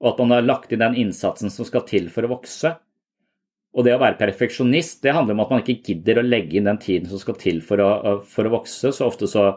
og 0.03 0.11
at 0.11 0.21
man 0.21 0.35
har 0.35 0.45
lagt 0.45 0.75
inn 0.75 0.83
den 0.83 0.99
innsatsen 1.01 1.49
som 1.49 1.65
skal 1.65 1.85
til 1.89 2.11
for 2.13 2.27
å 2.27 2.35
vokse. 2.35 2.75
Og 3.75 3.83
det 3.83 3.91
å 3.91 3.99
være 3.99 4.15
perfeksjonist 4.19 5.03
det 5.03 5.13
handler 5.15 5.35
om 5.35 5.43
at 5.43 5.51
man 5.51 5.61
ikke 5.63 5.91
gidder 5.91 6.21
å 6.21 6.25
legge 6.25 6.55
inn 6.57 6.67
den 6.69 6.79
tiden 6.79 7.09
som 7.11 7.19
skal 7.19 7.35
til 7.39 7.59
for 7.63 7.83
å, 7.83 8.17
for 8.31 8.47
å 8.47 8.53
vokse. 8.53 8.93
Så 8.95 9.07
ofte 9.07 9.27
så, 9.27 9.49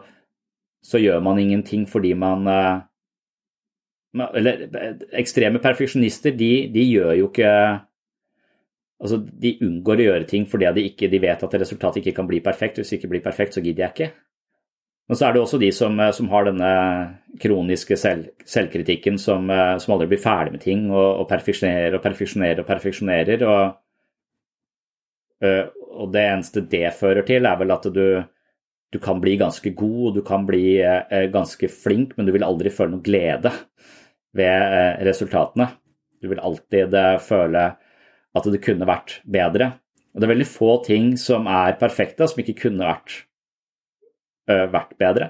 så, 0.83 0.99
gjør 0.99 1.23
man 1.23 1.39
ingenting 1.39 1.85
fordi 1.87 2.11
man 2.19 2.47
eh, 2.51 2.81
Eller 4.35 4.65
ekstreme 5.15 5.61
perfeksjonister, 5.63 6.35
de, 6.35 6.67
de, 6.73 6.87
gjør 6.91 7.13
jo 7.21 7.29
ikke 7.31 7.51
Altså, 8.99 9.21
de 9.23 9.53
unngår 9.63 10.01
å 10.01 10.05
gjøre 10.09 10.25
ting 10.27 10.43
fordi 10.51 10.67
de, 10.75 10.89
ikke, 10.89 11.07
de 11.07 11.21
vet 11.23 11.43
at 11.45 11.53
resultatet 11.61 12.01
ikke 12.01 12.17
kan 12.17 12.27
bli 12.27 12.41
perfekt. 12.43 12.81
Hvis 12.81 12.89
det 12.91 12.97
ikke 12.97 13.13
blir 13.13 13.21
perfekt, 13.23 13.53
så 13.55 13.61
gidder 13.63 13.85
jeg 13.85 13.93
ikke. 13.93 14.07
Men 15.07 15.15
så 15.15 15.29
er 15.29 15.37
det 15.37 15.39
også 15.39 15.59
de 15.61 15.69
som, 15.71 15.95
som 16.11 16.27
har 16.33 16.49
denne 16.49 16.71
kroniske 17.39 17.95
selv, 17.95 18.33
selvkritikken 18.43 19.15
som, 19.15 19.47
som, 19.79 19.93
aldri 19.95 20.09
blir 20.11 20.19
ferdig 20.19 20.57
med 20.57 20.65
ting, 20.65 20.83
og, 20.91 21.21
og 21.21 21.29
perfeksjonerer 21.31 21.95
og 21.95 22.03
perfeksjonerer 22.03 22.59
og 22.59 22.67
perfeksjonerer. 22.67 23.45
og 23.47 23.63
Eh, 23.63 23.88
og 25.39 26.11
det 26.13 26.23
eneste 26.25 26.63
det 26.67 26.89
fører 26.97 27.23
til, 27.27 27.47
er 27.47 27.59
vel 27.59 27.71
at 27.71 27.87
du, 27.95 28.03
du 28.91 28.97
kan 29.03 29.21
bli 29.23 29.37
ganske 29.39 29.71
god, 29.77 30.17
du 30.17 30.23
kan 30.25 30.45
bli 30.47 30.79
eh, 30.83 31.27
ganske 31.31 31.69
flink, 31.71 32.15
men 32.17 32.27
du 32.27 32.33
vil 32.35 32.45
aldri 32.47 32.71
føle 32.73 32.95
noe 32.95 33.05
glede 33.05 33.53
ved 34.35 34.75
eh, 34.79 34.99
resultatene. 35.07 35.69
Du 36.19 36.27
vil 36.31 36.41
alltid 36.43 36.95
føle 37.23 37.65
at 38.35 38.51
det 38.51 38.61
kunne 38.65 38.87
vært 38.89 39.21
bedre. 39.23 39.71
Og 40.11 40.19
det 40.19 40.27
er 40.27 40.33
veldig 40.33 40.49
få 40.49 40.73
ting 40.83 41.13
som 41.21 41.47
er 41.47 41.77
perfekte, 41.79 42.27
som 42.27 42.41
ikke 42.41 42.57
kunne 42.65 42.83
vært, 42.83 43.13
vært 44.49 44.91
bedre. 44.99 45.29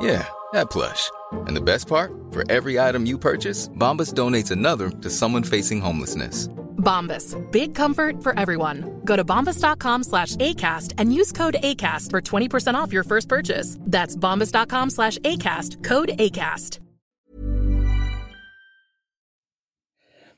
Yeah, 0.00 0.26
that 0.52 0.70
plush. 0.70 1.10
And 1.46 1.56
the 1.56 1.60
best 1.60 1.88
part? 1.88 2.12
For 2.30 2.44
every 2.50 2.78
item 2.78 3.06
you 3.06 3.18
purchase, 3.18 3.68
Bombas 3.68 4.12
donates 4.12 4.50
another 4.50 4.90
to 4.90 5.10
someone 5.10 5.44
facing 5.44 5.80
homelessness. 5.80 6.48
Bombas. 6.84 7.34
Big 7.50 7.74
comfort 7.74 8.22
for 8.22 8.38
everyone. 8.38 9.00
Go 9.04 9.16
to 9.16 9.24
bombas.com 9.24 10.04
slash 10.04 10.36
ACAST 10.36 10.92
and 10.98 11.12
use 11.12 11.32
code 11.32 11.56
ACAST 11.62 12.10
for 12.10 12.20
20% 12.20 12.74
off 12.74 12.92
your 12.92 13.04
first 13.04 13.28
purchase. 13.28 13.78
That's 13.80 14.16
bombas.com 14.16 14.90
slash 14.90 15.18
ACAST. 15.18 15.82
Code 15.82 16.10
ACAST. 16.18 16.80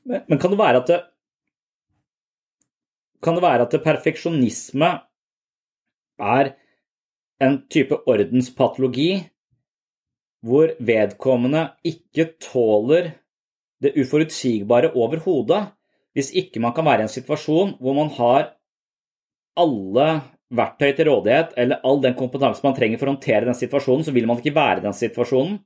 Men, 0.07 0.23
men 0.29 0.39
kan 0.39 0.51
det 0.51 0.59
være 0.59 0.77
at 0.77 0.87
det 0.87 1.01
Kan 3.23 3.35
det 3.35 3.43
være 3.43 3.65
at 3.65 3.73
det 3.73 3.83
perfeksjonisme 3.83 4.91
er 6.21 6.51
en 7.43 7.57
type 7.71 7.97
ordenspatologi 8.07 9.27
hvor 10.47 10.73
vedkommende 10.79 11.69
ikke 11.87 12.31
tåler 12.43 13.11
det 13.83 13.93
uforutsigbare 14.01 14.93
overhodet, 14.97 15.67
hvis 16.17 16.33
ikke 16.39 16.63
man 16.65 16.73
kan 16.77 16.87
være 16.87 17.05
i 17.05 17.09
en 17.09 17.13
situasjon 17.13 17.75
hvor 17.83 17.97
man 17.97 18.13
har 18.17 18.53
alle 19.61 20.07
verktøy 20.57 20.93
til 20.95 21.09
rådighet, 21.11 21.57
eller 21.59 21.83
all 21.85 21.99
den 22.03 22.15
kompetanse 22.17 22.63
man 22.65 22.77
trenger 22.77 23.01
for 23.01 23.09
å 23.09 23.17
håndtere 23.17 23.49
den 23.49 23.59
situasjonen, 23.59 24.05
så 24.07 24.15
vil 24.15 24.29
man 24.29 24.39
ikke 24.41 24.55
være 24.57 24.81
i 24.81 24.87
den 24.87 24.97
situasjonen. 24.97 25.59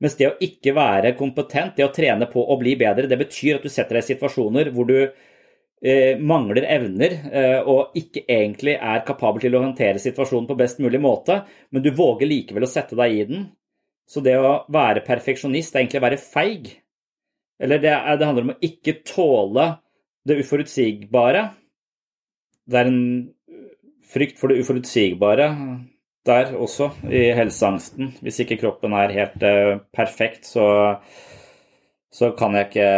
Mens 0.00 0.16
det 0.16 0.28
å 0.30 0.36
ikke 0.44 0.74
være 0.76 1.14
kompetent, 1.16 1.74
det 1.76 1.86
å 1.86 1.92
trene 1.92 2.28
på 2.30 2.40
å 2.40 2.56
bli 2.60 2.76
bedre, 2.80 3.08
det 3.08 3.18
betyr 3.20 3.58
at 3.58 3.66
du 3.66 3.72
setter 3.72 3.98
deg 3.98 4.04
i 4.04 4.10
situasjoner 4.14 4.70
hvor 4.74 4.88
du 4.88 4.96
eh, 5.00 6.16
mangler 6.16 6.68
evner 6.72 7.16
eh, 7.28 7.58
og 7.68 7.96
ikke 8.00 8.24
egentlig 8.24 8.76
er 8.76 9.04
kapabel 9.08 9.44
til 9.44 9.56
å 9.56 9.64
håndtere 9.64 10.00
situasjonen 10.00 10.48
på 10.48 10.56
best 10.60 10.80
mulig 10.84 11.00
måte, 11.04 11.42
men 11.70 11.84
du 11.84 11.90
våger 11.96 12.28
likevel 12.28 12.64
å 12.68 12.70
sette 12.70 12.96
deg 12.96 13.16
i 13.16 13.26
den. 13.28 13.48
Så 14.10 14.22
det 14.24 14.34
å 14.42 14.64
være 14.72 15.04
perfeksjonist 15.06 15.76
er 15.76 15.84
egentlig 15.84 16.00
å 16.00 16.06
være 16.08 16.22
feig. 16.22 16.72
Eller 17.62 17.82
det, 17.82 17.92
er, 17.94 18.18
det 18.18 18.26
handler 18.26 18.48
om 18.48 18.52
å 18.56 18.62
ikke 18.66 19.00
tåle 19.06 19.66
det 20.26 20.40
uforutsigbare. 20.42 21.44
Det 22.70 22.80
er 22.80 22.90
en 22.90 23.04
frykt 24.10 24.40
for 24.40 24.50
det 24.50 24.64
uforutsigbare 24.64 25.48
der 26.26 26.52
også, 26.58 26.90
i 27.08 27.30
helseangsten. 27.36 28.14
Hvis 28.20 28.42
ikke 28.42 28.58
kroppen 28.60 28.92
er 28.98 29.14
helt 29.14 29.44
uh, 29.46 29.78
perfekt, 29.94 30.48
så, 30.50 30.66
så 32.12 32.32
kan 32.36 32.58
jeg 32.58 32.68
ikke 32.68 32.90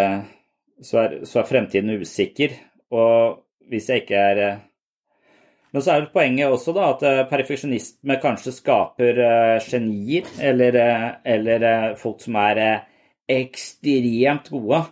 så 0.82 0.98
er, 1.04 1.16
så 1.28 1.42
er, 1.42 1.48
fremtiden 1.48 2.02
usikker. 2.02 2.56
Og 2.90 3.42
hvis 3.70 3.88
jeg 3.90 4.02
ikke 4.02 4.24
er 4.32 4.42
uh, 4.42 4.60
Men 5.72 5.84
så 5.84 5.94
er 5.94 6.04
det 6.04 6.12
poenget 6.12 6.52
også 6.52 6.74
da, 6.76 6.90
at 6.92 7.04
uh, 7.06 7.22
perfeksjonisme 7.30 8.18
kanskje 8.22 8.52
skaper 8.56 9.20
genier, 9.64 10.28
eller, 10.40 10.76
eller 11.24 11.94
folk 12.00 12.20
som 12.20 12.36
er 12.42 12.60
ekstremt 13.32 14.50
gode 14.52 14.82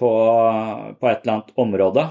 på, 0.00 0.10
på 0.98 1.10
et 1.10 1.22
eller 1.22 1.36
annet 1.36 1.54
område. 1.62 2.08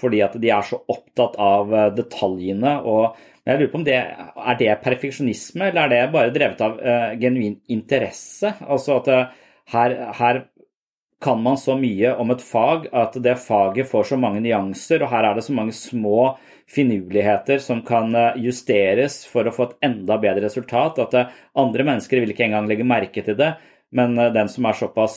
Fordi 0.00 0.20
at 0.24 0.36
de 0.40 0.52
er 0.52 0.64
så 0.64 0.78
opptatt 0.88 1.34
av 1.40 1.72
detaljene 1.96 2.78
og 2.88 3.18
jeg 3.50 3.56
lurer 3.56 3.70
på 3.72 3.80
om 3.80 3.84
det 3.86 3.98
Er 3.98 4.58
det 4.60 4.78
perfeksjonisme, 4.84 5.70
eller 5.70 5.82
er 5.82 5.92
det 5.92 6.14
bare 6.14 6.32
drevet 6.34 6.64
av 6.64 6.78
uh, 6.78 7.12
genuin 7.20 7.58
interesse? 7.72 8.52
Altså 8.60 9.00
at 9.00 9.10
uh, 9.10 9.44
her, 9.74 9.96
her, 10.20 10.42
kan 11.20 11.36
man 11.44 11.58
så 11.60 11.74
mye 11.76 12.14
om 12.16 12.30
et 12.32 12.40
fag 12.40 12.86
at 12.96 13.18
det 13.20 13.34
faget 13.42 13.88
får 13.90 14.06
så 14.08 14.16
mange 14.16 14.40
nyanser, 14.40 15.02
og 15.04 15.10
her 15.12 15.26
er 15.28 15.34
det 15.36 15.44
så 15.44 15.52
mange 15.52 15.74
små 15.76 16.30
finurligheter 16.70 17.58
som 17.62 17.82
kan 17.86 18.14
eh, 18.14 18.38
justeres 18.44 19.20
for 19.28 19.46
å 19.46 19.54
få 19.54 19.68
et 19.68 19.88
enda 19.90 20.18
bedre 20.22 20.46
resultat. 20.46 21.00
At 21.02 21.16
uh, 21.18 21.34
andre 21.58 21.86
mennesker 21.88 22.22
vil 22.22 22.34
ikke 22.34 22.46
engang 22.48 22.70
legge 22.70 22.86
merke 22.86 23.24
til 23.26 23.38
det, 23.38 23.54
men 23.96 24.14
den 24.14 24.46
som 24.46 24.68
er 24.70 24.76
såpass 24.78 25.16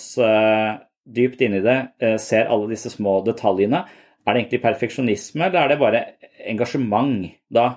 dypt 1.06 1.44
inni 1.46 1.60
det, 1.62 1.76
ser 2.18 2.48
alle 2.50 2.72
disse 2.72 2.90
små 2.90 3.20
detaljene. 3.28 3.84
Er 4.24 4.34
det 4.34 4.42
egentlig 4.42 4.64
perfeksjonisme, 4.64 5.46
eller 5.46 5.60
er 5.62 5.70
det 5.70 5.78
bare 5.82 6.02
engasjement 6.50 7.28
da? 7.54 7.68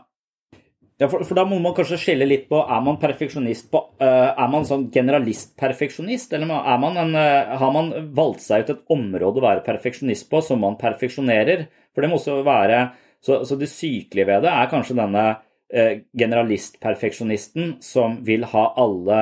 Ja, 0.96 1.10
for, 1.12 1.20
for, 1.28 1.36
da 1.36 1.42
må 1.44 1.58
man 1.60 1.74
kanskje 1.76 1.98
skille 2.00 2.24
litt 2.24 2.46
på 2.48 2.56
er 2.56 2.78
man 2.80 2.96
perfeksjonist 2.96 3.66
på 3.68 3.82
uh, 4.00 4.30
Er 4.32 4.46
man 4.48 4.64
sånn 4.64 4.86
generalist-perfeksjonist, 4.94 6.32
eller 6.32 6.48
man 6.48 6.96
en, 7.02 7.12
uh, 7.12 7.56
har 7.60 7.74
man 7.74 7.90
valgt 8.16 8.46
seg 8.46 8.64
ut 8.64 8.72
et 8.72 8.94
område 8.94 9.42
å 9.42 9.44
være 9.44 9.64
perfeksjonist 9.66 10.30
på 10.30 10.40
som 10.46 10.64
man 10.64 10.78
perfeksjonerer? 10.80 11.66
For 11.92 12.00
det 12.00 12.08
må 12.08 12.16
også 12.16 12.38
være 12.46 12.80
Så, 13.26 13.40
så 13.48 13.58
det 13.58 13.70
sykelige 13.72 14.28
ved 14.28 14.46
det 14.46 14.52
er 14.52 14.70
kanskje 14.70 14.98
denne 14.98 15.24
eh, 15.72 16.04
generalist-perfeksjonisten 16.18 17.76
som 17.82 18.20
vil 18.26 18.46
ha 18.52 18.68
alle 18.78 19.20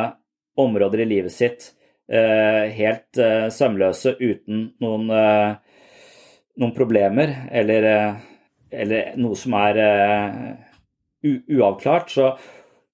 områder 0.60 1.04
i 1.04 1.10
livet 1.16 1.34
sitt 1.34 1.72
helt 2.04 3.16
sømløse 3.56 4.10
uten 4.20 4.58
noen, 4.84 5.06
noen 5.08 6.72
problemer, 6.76 7.30
eller, 7.48 7.86
eller 8.68 9.14
noe 9.16 9.38
som 9.40 9.56
er 9.56 9.80
uavklart. 11.24 12.12
Så, 12.12 12.28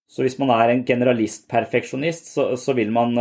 så, 0.07 0.23
hvis 0.23 0.39
man 0.39 0.55
er 0.55 0.71
en 0.71 0.85
generalist-perfeksjonist, 0.87 2.31
så, 2.37 2.47
så, 2.55 2.77
vil 2.79 2.95
man 2.95 3.19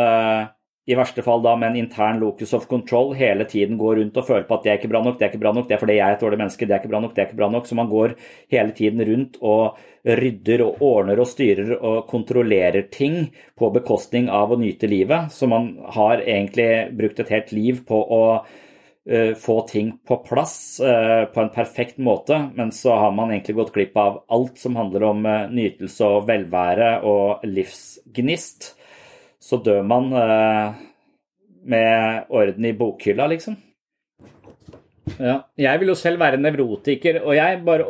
i 0.89 0.97
verste 0.97 1.23
fall 1.25 1.43
da 1.45 1.55
med 1.59 1.71
en 1.71 1.79
intern 1.83 2.19
locus 2.21 2.53
of 2.57 2.65
control 2.69 3.13
hele 3.17 3.45
tiden 3.49 3.77
går 3.77 3.99
rundt 3.99 4.17
og 4.17 4.27
føler 4.27 4.47
på 4.49 4.57
at 4.57 4.65
det 4.65 4.71
er 4.71 4.79
ikke 4.79 4.91
bra 4.91 5.03
nok, 5.05 5.19
det 5.19 5.27
er 5.27 5.33
ikke 5.33 5.43
bra 5.43 5.53
nok, 5.55 5.67
det 5.69 5.75
er 5.75 5.83
fordi 5.83 5.97
jeg 5.99 6.05
er 6.05 6.17
et 6.17 6.25
dårlig 6.25 6.39
menneske, 6.41 6.67
det 6.67 6.75
er 6.75 6.81
ikke 6.81 6.93
bra 6.93 7.03
nok, 7.03 7.15
det 7.15 7.23
er 7.23 7.29
ikke 7.29 7.41
bra 7.41 7.51
nok. 7.53 7.67
Så 7.69 7.77
man 7.77 7.91
går 7.91 8.15
hele 8.55 8.77
tiden 8.77 9.05
rundt 9.09 9.37
og 9.41 9.83
rydder 10.21 10.63
og 10.65 10.81
ordner 10.89 11.21
og 11.21 11.29
styrer 11.29 11.75
og 11.77 11.99
kontrollerer 12.09 12.87
ting 12.93 13.19
på 13.59 13.69
bekostning 13.75 14.31
av 14.33 14.55
å 14.55 14.59
nyte 14.61 14.89
livet. 14.89 15.29
Så 15.35 15.49
man 15.51 15.75
har 15.97 16.23
egentlig 16.23 16.71
brukt 16.97 17.21
et 17.21 17.35
helt 17.35 17.53
liv 17.53 17.83
på 17.87 17.99
å 17.99 18.23
Eh, 19.09 19.35
få 19.35 19.61
ting 19.67 19.97
på 20.07 20.17
plass 20.17 20.79
eh, 20.79 21.25
på 21.25 21.41
en 21.41 21.49
perfekt 21.49 21.97
måte, 21.97 22.49
men 22.55 22.71
så 22.71 22.93
har 22.95 23.11
man 23.11 23.31
egentlig 23.31 23.55
gått 23.57 23.71
glipp 23.73 23.95
av 23.97 24.19
alt 24.27 24.59
som 24.61 24.75
handler 24.77 25.05
om 25.07 25.25
eh, 25.25 25.47
nytelse 25.49 26.05
og 26.05 26.27
velvære 26.27 26.89
og 27.09 27.47
livsgnist. 27.47 28.75
Så 29.39 29.61
dør 29.63 29.81
man 29.87 30.09
med 31.69 32.25
orden 32.29 32.65
i 32.65 32.73
bokhylla, 32.75 33.27
liksom. 33.31 33.55
Ja, 35.17 35.35
jeg 35.59 35.81
vil 35.81 35.91
jo 35.91 35.97
selv 35.97 36.21
være 36.21 36.37
nevrotiker, 36.41 37.21
og 37.23 37.33
jeg 37.35 37.61
bare, 37.65 37.85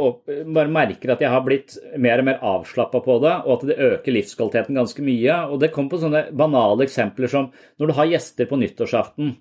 bare, 0.47 0.71
merker 0.71 1.13
at 1.13 1.21
jeg 1.23 1.31
har 1.33 1.43
blitt 1.45 1.75
mer 1.99 2.21
og 2.21 2.27
mer 2.29 2.39
avslappa 2.51 3.01
på 3.05 3.17
det, 3.25 3.35
og 3.43 3.51
at 3.57 3.65
det 3.69 3.77
øker 3.89 4.15
livskvaliteten 4.15 4.79
ganske 4.79 5.03
mye. 5.05 5.35
Og 5.49 5.59
det 5.61 5.71
kommer 5.75 5.93
på 5.93 6.01
sånne 6.03 6.23
banale 6.37 6.87
eksempler 6.87 7.31
som 7.31 7.49
når 7.81 7.91
du 7.91 7.95
har 7.99 8.11
gjester 8.13 8.49
på 8.49 8.59
nyttårsaften. 8.61 9.35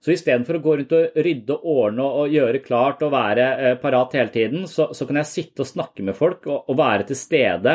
Så 0.00 0.14
istedenfor 0.14 0.56
å 0.56 0.62
gå 0.64 0.76
rundt 0.78 0.92
og 0.96 1.18
rydde 1.26 1.56
og 1.58 1.80
ordne 1.84 2.04
og 2.22 2.32
gjøre 2.32 2.62
klart 2.64 3.02
og 3.04 3.12
være 3.12 3.48
eh, 3.58 3.74
parat 3.80 4.14
hele 4.16 4.32
tiden, 4.32 4.62
så, 4.68 4.88
så, 4.96 5.04
kan 5.08 5.20
jeg 5.20 5.28
sitte 5.28 5.64
og 5.64 5.68
snakke 5.68 6.06
med 6.06 6.16
folk 6.16 6.46
og, 6.48 6.62
og, 6.70 6.78
være 6.78 7.10
til 7.10 7.18
stede 7.20 7.74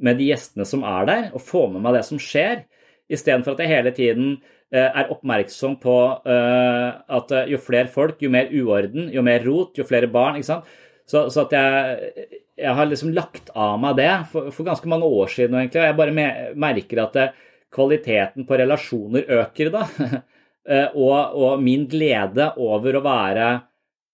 med 0.00 0.16
de 0.16 0.30
gjestene 0.30 0.64
som 0.68 0.86
er 0.88 1.10
der, 1.10 1.28
og 1.36 1.44
få 1.44 1.66
med 1.72 1.84
meg 1.84 1.98
det 1.98 2.06
som 2.08 2.20
skjer. 2.20 2.64
Istedenfor 3.12 3.54
at 3.54 3.62
jeg 3.62 3.72
hele 3.72 3.92
tiden 3.94 4.32
eh, 4.72 4.88
er 4.88 5.12
oppmerksom 5.14 5.78
på 5.82 5.96
eh, 6.26 6.88
at 7.18 7.34
eh, 7.34 7.52
jo 7.52 7.60
flere 7.62 7.90
folk, 7.92 8.20
jo 8.22 8.32
mer 8.32 8.50
uorden, 8.50 9.10
jo 9.14 9.24
mer 9.26 9.44
rot, 9.46 9.76
jo 9.78 9.86
flere 9.86 10.10
barn. 10.12 10.40
ikke 10.40 10.50
sant? 10.50 10.70
Så, 11.06 11.28
så 11.30 11.44
at 11.44 11.54
jeg, 11.54 12.24
jeg 12.58 12.78
har 12.78 12.88
liksom 12.90 13.12
lagt 13.14 13.52
av 13.54 13.76
meg 13.78 13.98
det 14.00 14.10
for, 14.32 14.50
for 14.54 14.66
ganske 14.66 14.90
mange 14.90 15.06
år 15.06 15.30
siden. 15.30 15.54
egentlig, 15.60 15.82
og 15.82 15.86
Jeg 15.86 15.98
bare 16.00 16.16
me 16.16 16.26
merker 16.66 17.02
at 17.04 17.20
kvaliteten 17.76 18.46
på 18.48 18.58
relasjoner 18.58 19.30
øker 19.42 19.74
da. 19.74 19.86
Og, 20.66 21.14
og 21.38 21.60
min 21.62 21.84
glede 21.86 22.48
over 22.58 22.96
å 22.98 23.00
være 23.04 23.50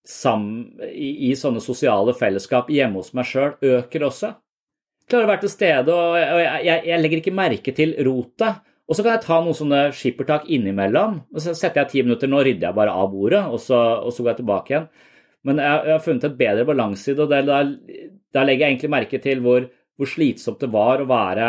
sammen 0.04 0.82
i, 0.84 1.30
i 1.30 1.34
sånne 1.38 1.62
sosiale 1.64 2.12
fellesskap 2.12 2.70
hjemme 2.72 3.00
hos 3.00 3.12
meg 3.16 3.28
sjøl 3.30 3.54
øker 3.56 4.04
også. 4.08 4.32
Jeg 4.32 5.08
Klarer 5.08 5.26
å 5.26 5.30
være 5.30 5.42
til 5.44 5.52
stede, 5.52 5.94
og 5.94 6.18
jeg, 6.18 6.58
jeg, 6.66 6.84
jeg 6.90 7.02
legger 7.02 7.22
ikke 7.22 7.34
merke 7.38 7.74
til 7.76 7.94
rotet. 8.06 8.60
Og 8.92 8.98
så 8.98 9.04
kan 9.06 9.14
jeg 9.14 9.24
ta 9.24 9.38
noen 9.40 9.56
sånne 9.56 9.80
skippertak 9.96 10.50
innimellom. 10.52 11.14
og 11.32 11.40
Så 11.40 11.54
setter 11.56 11.80
jeg 11.80 11.88
ti 11.88 12.02
minutter, 12.04 12.28
nå 12.28 12.42
rydder 12.44 12.68
jeg 12.68 12.76
bare 12.76 12.92
av 12.92 13.08
bordet, 13.08 13.40
og 13.48 13.56
så, 13.64 13.78
og 14.04 14.12
så 14.12 14.20
går 14.20 14.34
jeg 14.34 14.40
tilbake 14.42 14.74
igjen. 14.74 14.88
Men 15.48 15.62
jeg, 15.64 15.78
jeg 15.88 15.94
har 15.96 16.02
funnet 16.04 16.26
et 16.28 16.36
bedre 16.42 16.66
balanse 16.68 17.08
i 17.08 17.14
det, 17.16 17.24
og 17.24 17.32
da, 17.48 17.62
da 18.36 18.44
legger 18.44 18.66
jeg 18.66 18.74
egentlig 18.74 18.90
merke 18.92 19.20
til 19.24 19.40
hvor, 19.40 19.64
hvor 19.96 20.10
slitsomt 20.12 20.60
det 20.60 20.68
var 20.76 21.00
å 21.00 21.08
være 21.08 21.48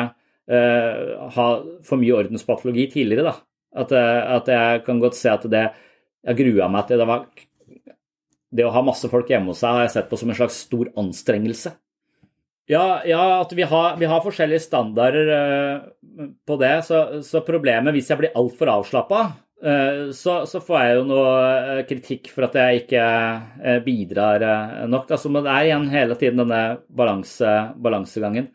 eh, 0.56 1.28
ha 1.36 1.50
for 1.84 2.00
mye 2.00 2.16
ordenspatologi 2.22 2.88
tidligere. 2.96 3.28
da. 3.28 3.36
At, 3.84 3.92
uh, 3.92 4.38
at, 4.38 4.48
jeg 4.56 4.84
kan 4.88 5.02
godt 5.02 5.18
se 5.18 5.32
at 5.32 5.46
det 5.50 5.64
Jeg 6.24 6.38
grua 6.38 6.68
meg 6.70 6.84
til 6.86 7.00
det 7.02 7.08
var 7.10 7.24
Det 8.54 8.68
å 8.68 8.74
ha 8.76 8.84
masse 8.86 9.10
folk 9.10 9.32
hjemme 9.32 9.50
hos 9.50 9.64
seg 9.64 9.74
har 9.74 9.88
jeg 9.88 9.96
sett 9.96 10.12
på 10.12 10.20
som 10.22 10.30
en 10.30 10.38
slags 10.38 10.60
stor 10.68 10.92
anstrengelse. 11.02 11.74
Ja, 12.72 13.02
ja 13.08 13.24
at 13.42 13.52
vi 13.56 13.66
har, 13.68 13.98
vi 14.00 14.08
har, 14.08 14.22
forskjellige 14.24 14.64
standarder 14.64 15.32
uh, 15.32 16.28
på 16.48 16.58
det. 16.62 16.76
Så, 16.88 17.24
så, 17.28 17.44
problemet 17.46 17.96
hvis 17.96 18.12
jeg 18.12 18.22
blir 18.22 18.38
altfor 18.40 18.72
avslappa, 18.80 19.24
så, 19.64 20.42
så, 20.44 20.60
får 20.60 20.76
jeg 20.76 20.96
jo 20.98 21.04
noe 21.08 21.84
kritikk 21.88 22.26
for 22.36 22.50
at 22.50 22.58
jeg 22.60 22.82
ikke 22.82 23.04
bidrar 23.86 24.44
nok. 24.92 25.14
Altså, 25.16 25.32
men 25.32 25.46
det 25.46 25.54
er 25.54 25.68
igjen 25.70 25.86
hele 25.88 26.18
tiden 26.20 26.42
denne 26.42 26.64
balanse, 26.92 27.54
balansegangen. 27.80 28.50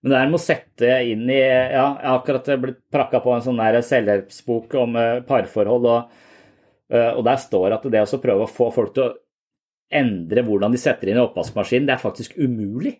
Men 0.00 0.12
det 0.12 0.18
er 0.18 0.30
med 0.30 0.38
å 0.38 0.42
sette 0.42 0.92
inn 1.12 1.26
i 1.28 1.38
Ja, 1.38 1.84
jeg 2.00 2.08
har 2.08 2.18
akkurat 2.18 2.48
blitt 2.62 2.80
prakka 2.92 3.20
på 3.20 3.34
en 3.34 3.44
sånn 3.44 3.60
selvhjelpsbok 3.60 4.76
om 4.80 4.96
uh, 4.96 5.20
parforhold, 5.28 5.88
og, 5.90 6.22
uh, 6.94 7.10
og, 7.12 7.20
der 7.26 7.40
står 7.42 7.76
at 7.76 7.84
det 7.92 8.04
å 8.06 8.22
prøve 8.22 8.46
å 8.46 8.50
få 8.50 8.70
folk 8.74 8.94
til 8.96 9.08
å 9.08 9.14
endre 10.00 10.44
hvordan 10.46 10.72
de 10.72 10.80
setter 10.80 11.10
inn 11.10 11.20
i 11.20 11.24
oppvaskmaskinen, 11.24 11.88
det 11.88 11.96
er 11.96 12.02
faktisk 12.02 12.38
umulig. 12.38 12.96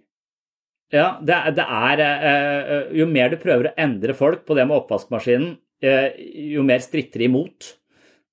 Ja, 0.91 1.21
det, 1.23 1.37
det 1.55 1.65
er 1.65 2.01
uh, 2.03 2.95
Jo 2.97 3.07
mer 3.07 3.31
du 3.31 3.39
prøver 3.43 3.71
å 3.71 3.77
endre 3.79 4.17
folk 4.19 4.43
på 4.47 4.57
det 4.59 4.67
med 4.67 4.81
oppvaskmaskinen, 4.81 5.53
jo 5.81 6.65
mer 6.67 6.83
stritter 6.85 7.23
de 7.23 7.31
imot. 7.31 7.75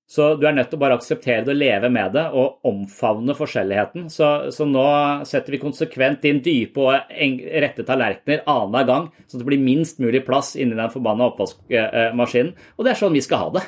Så 0.08 0.30
du 0.40 0.46
er 0.48 0.54
nødt 0.56 0.70
til 0.72 0.78
å 0.78 0.80
bare 0.80 0.96
akseptere 0.96 1.42
det 1.44 1.52
og 1.52 1.58
leve 1.60 1.90
med 1.92 2.14
det 2.16 2.22
og 2.36 2.64
omfavne 2.68 3.34
forskjelligheten. 3.36 4.06
Så, 4.12 4.28
så 4.56 4.64
nå 4.64 4.84
setter 5.28 5.52
vi 5.52 5.60
konsekvent 5.60 6.24
inn 6.28 6.40
dype 6.44 6.80
og 6.80 7.12
rette 7.64 7.84
tallerkener 7.84 8.40
annenhver 8.48 8.86
gang, 8.88 9.10
så 9.28 9.40
det 9.40 9.48
blir 9.50 9.60
minst 9.60 10.00
mulig 10.00 10.22
plass 10.24 10.54
inni 10.56 10.78
den 10.78 10.94
forbanna 10.94 11.28
oppvaskmaskinen. 11.28 12.54
Og 12.78 12.88
det 12.88 12.94
er 12.94 13.00
sånn 13.02 13.16
vi 13.18 13.26
skal 13.26 13.44
ha 13.44 13.48
det. 13.58 13.64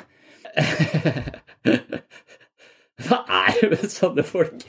Hva 3.05 3.21
er 3.45 3.61
det 3.61 3.69
med 3.75 3.93
sånne 3.93 4.25
folk? 4.25 4.65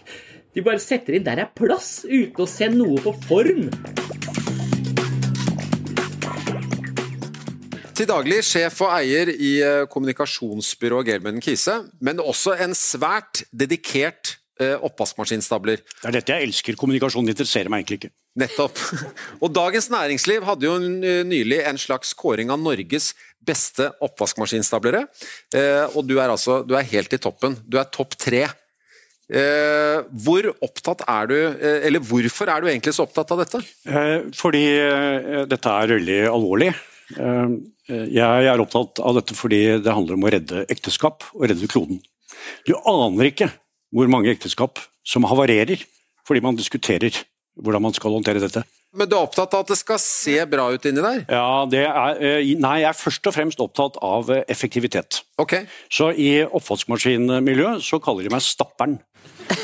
De 0.53 0.61
bare 0.61 0.85
setter 0.85 1.17
inn 1.17 1.25
'der 1.25 1.47
er 1.47 1.55
plass', 1.57 2.05
uten 2.05 2.45
å 2.45 2.49
se 2.49 2.69
noe 2.69 3.01
på 3.01 3.17
form. 3.25 3.73
Til 7.93 8.09
daglig 8.09 8.41
sjef 8.43 8.81
og 8.83 8.93
eier 8.97 9.29
i 9.31 9.51
eh, 9.63 9.85
kommunikasjonsbyrået 9.93 11.11
Gelman 11.11 11.43
Kise, 11.45 11.77
men 12.01 12.19
også 12.19 12.57
en 12.65 12.73
svært 12.75 13.45
dedikert 13.53 14.39
eh, 14.59 14.75
oppvaskmaskinstabler. 14.75 15.83
Det 15.85 16.09
er 16.09 16.17
dette 16.17 16.35
jeg 16.35 16.49
elsker. 16.49 16.79
Kommunikasjon 16.81 17.29
interesserer 17.29 17.71
meg 17.71 17.85
egentlig 17.85 18.01
ikke. 18.01 18.13
Nettopp. 18.43 18.81
Og 19.45 19.53
Dagens 19.55 19.91
Næringsliv 19.93 20.49
hadde 20.49 20.67
jo 20.67 20.79
nylig 21.29 21.61
en 21.69 21.79
slags 21.79 22.15
kåring 22.17 22.51
av 22.51 22.59
Norges 22.65 23.13
beste 23.43 23.91
oppvaskmaskinstablere. 24.03 25.05
Eh, 25.55 25.85
og 25.93 26.07
du 26.07 26.17
er 26.19 26.31
altså 26.31 26.63
du 26.67 26.77
er 26.79 26.89
helt 26.95 27.13
i 27.13 27.21
toppen. 27.23 27.59
Du 27.67 27.79
er 27.81 27.91
topp 27.93 28.17
tre. 28.19 28.47
Hvor 29.29 30.49
opptatt 30.67 31.05
er 31.09 31.29
du, 31.31 31.37
eller 31.87 32.03
hvorfor 32.05 32.51
er 32.53 32.61
du 32.61 32.67
egentlig 32.69 32.93
så 32.97 33.07
opptatt 33.07 33.31
av 33.33 33.45
dette? 33.45 33.61
Fordi 34.37 34.65
dette 35.49 35.77
er 35.83 35.95
veldig 35.95 36.19
alvorlig. 36.33 36.73
Eh, 37.19 38.07
jeg 38.13 38.49
er 38.49 38.63
opptatt 38.63 39.01
av 39.03 39.17
dette 39.19 39.37
fordi 39.37 39.65
det 39.83 39.95
handler 39.95 40.17
om 40.17 40.27
å 40.27 40.33
redde 40.33 40.65
ekteskap 40.73 41.27
og 41.35 41.47
redde 41.51 41.71
kloden. 41.71 42.01
Du 42.67 42.75
aner 42.79 43.31
ikke 43.31 43.51
hvor 43.93 44.09
mange 44.11 44.33
ekteskap 44.33 44.81
som 45.05 45.27
havarerer 45.29 45.83
fordi 46.27 46.45
man 46.45 46.57
diskuterer 46.59 47.17
hvordan 47.61 47.85
man 47.85 47.97
skal 47.97 48.15
håndtere 48.17 48.41
dette. 48.43 48.63
Men 48.97 49.09
du 49.09 49.15
er 49.17 49.25
opptatt 49.25 49.55
av 49.57 49.65
at 49.65 49.71
det 49.73 49.79
skal 49.81 49.99
se 50.01 50.35
bra 50.49 50.67
ut 50.73 50.87
inni 50.89 51.01
der? 51.01 51.23
Ja, 51.33 51.65
er, 51.65 52.19
eh, 52.21 52.53
Nei, 52.61 52.83
jeg 52.83 52.91
er 52.91 52.99
først 52.99 53.29
og 53.29 53.35
fremst 53.37 53.61
opptatt 53.65 53.97
av 54.05 54.29
eh, 54.33 54.45
effektivitet. 54.53 55.23
Ok. 55.41 55.63
Så 55.93 56.11
i 56.13 56.45
oppvaskmaskinmiljøet 56.45 57.85
så 57.85 58.01
kaller 58.05 58.29
de 58.29 58.35
meg 58.35 58.45
Stapperen. 58.45 58.99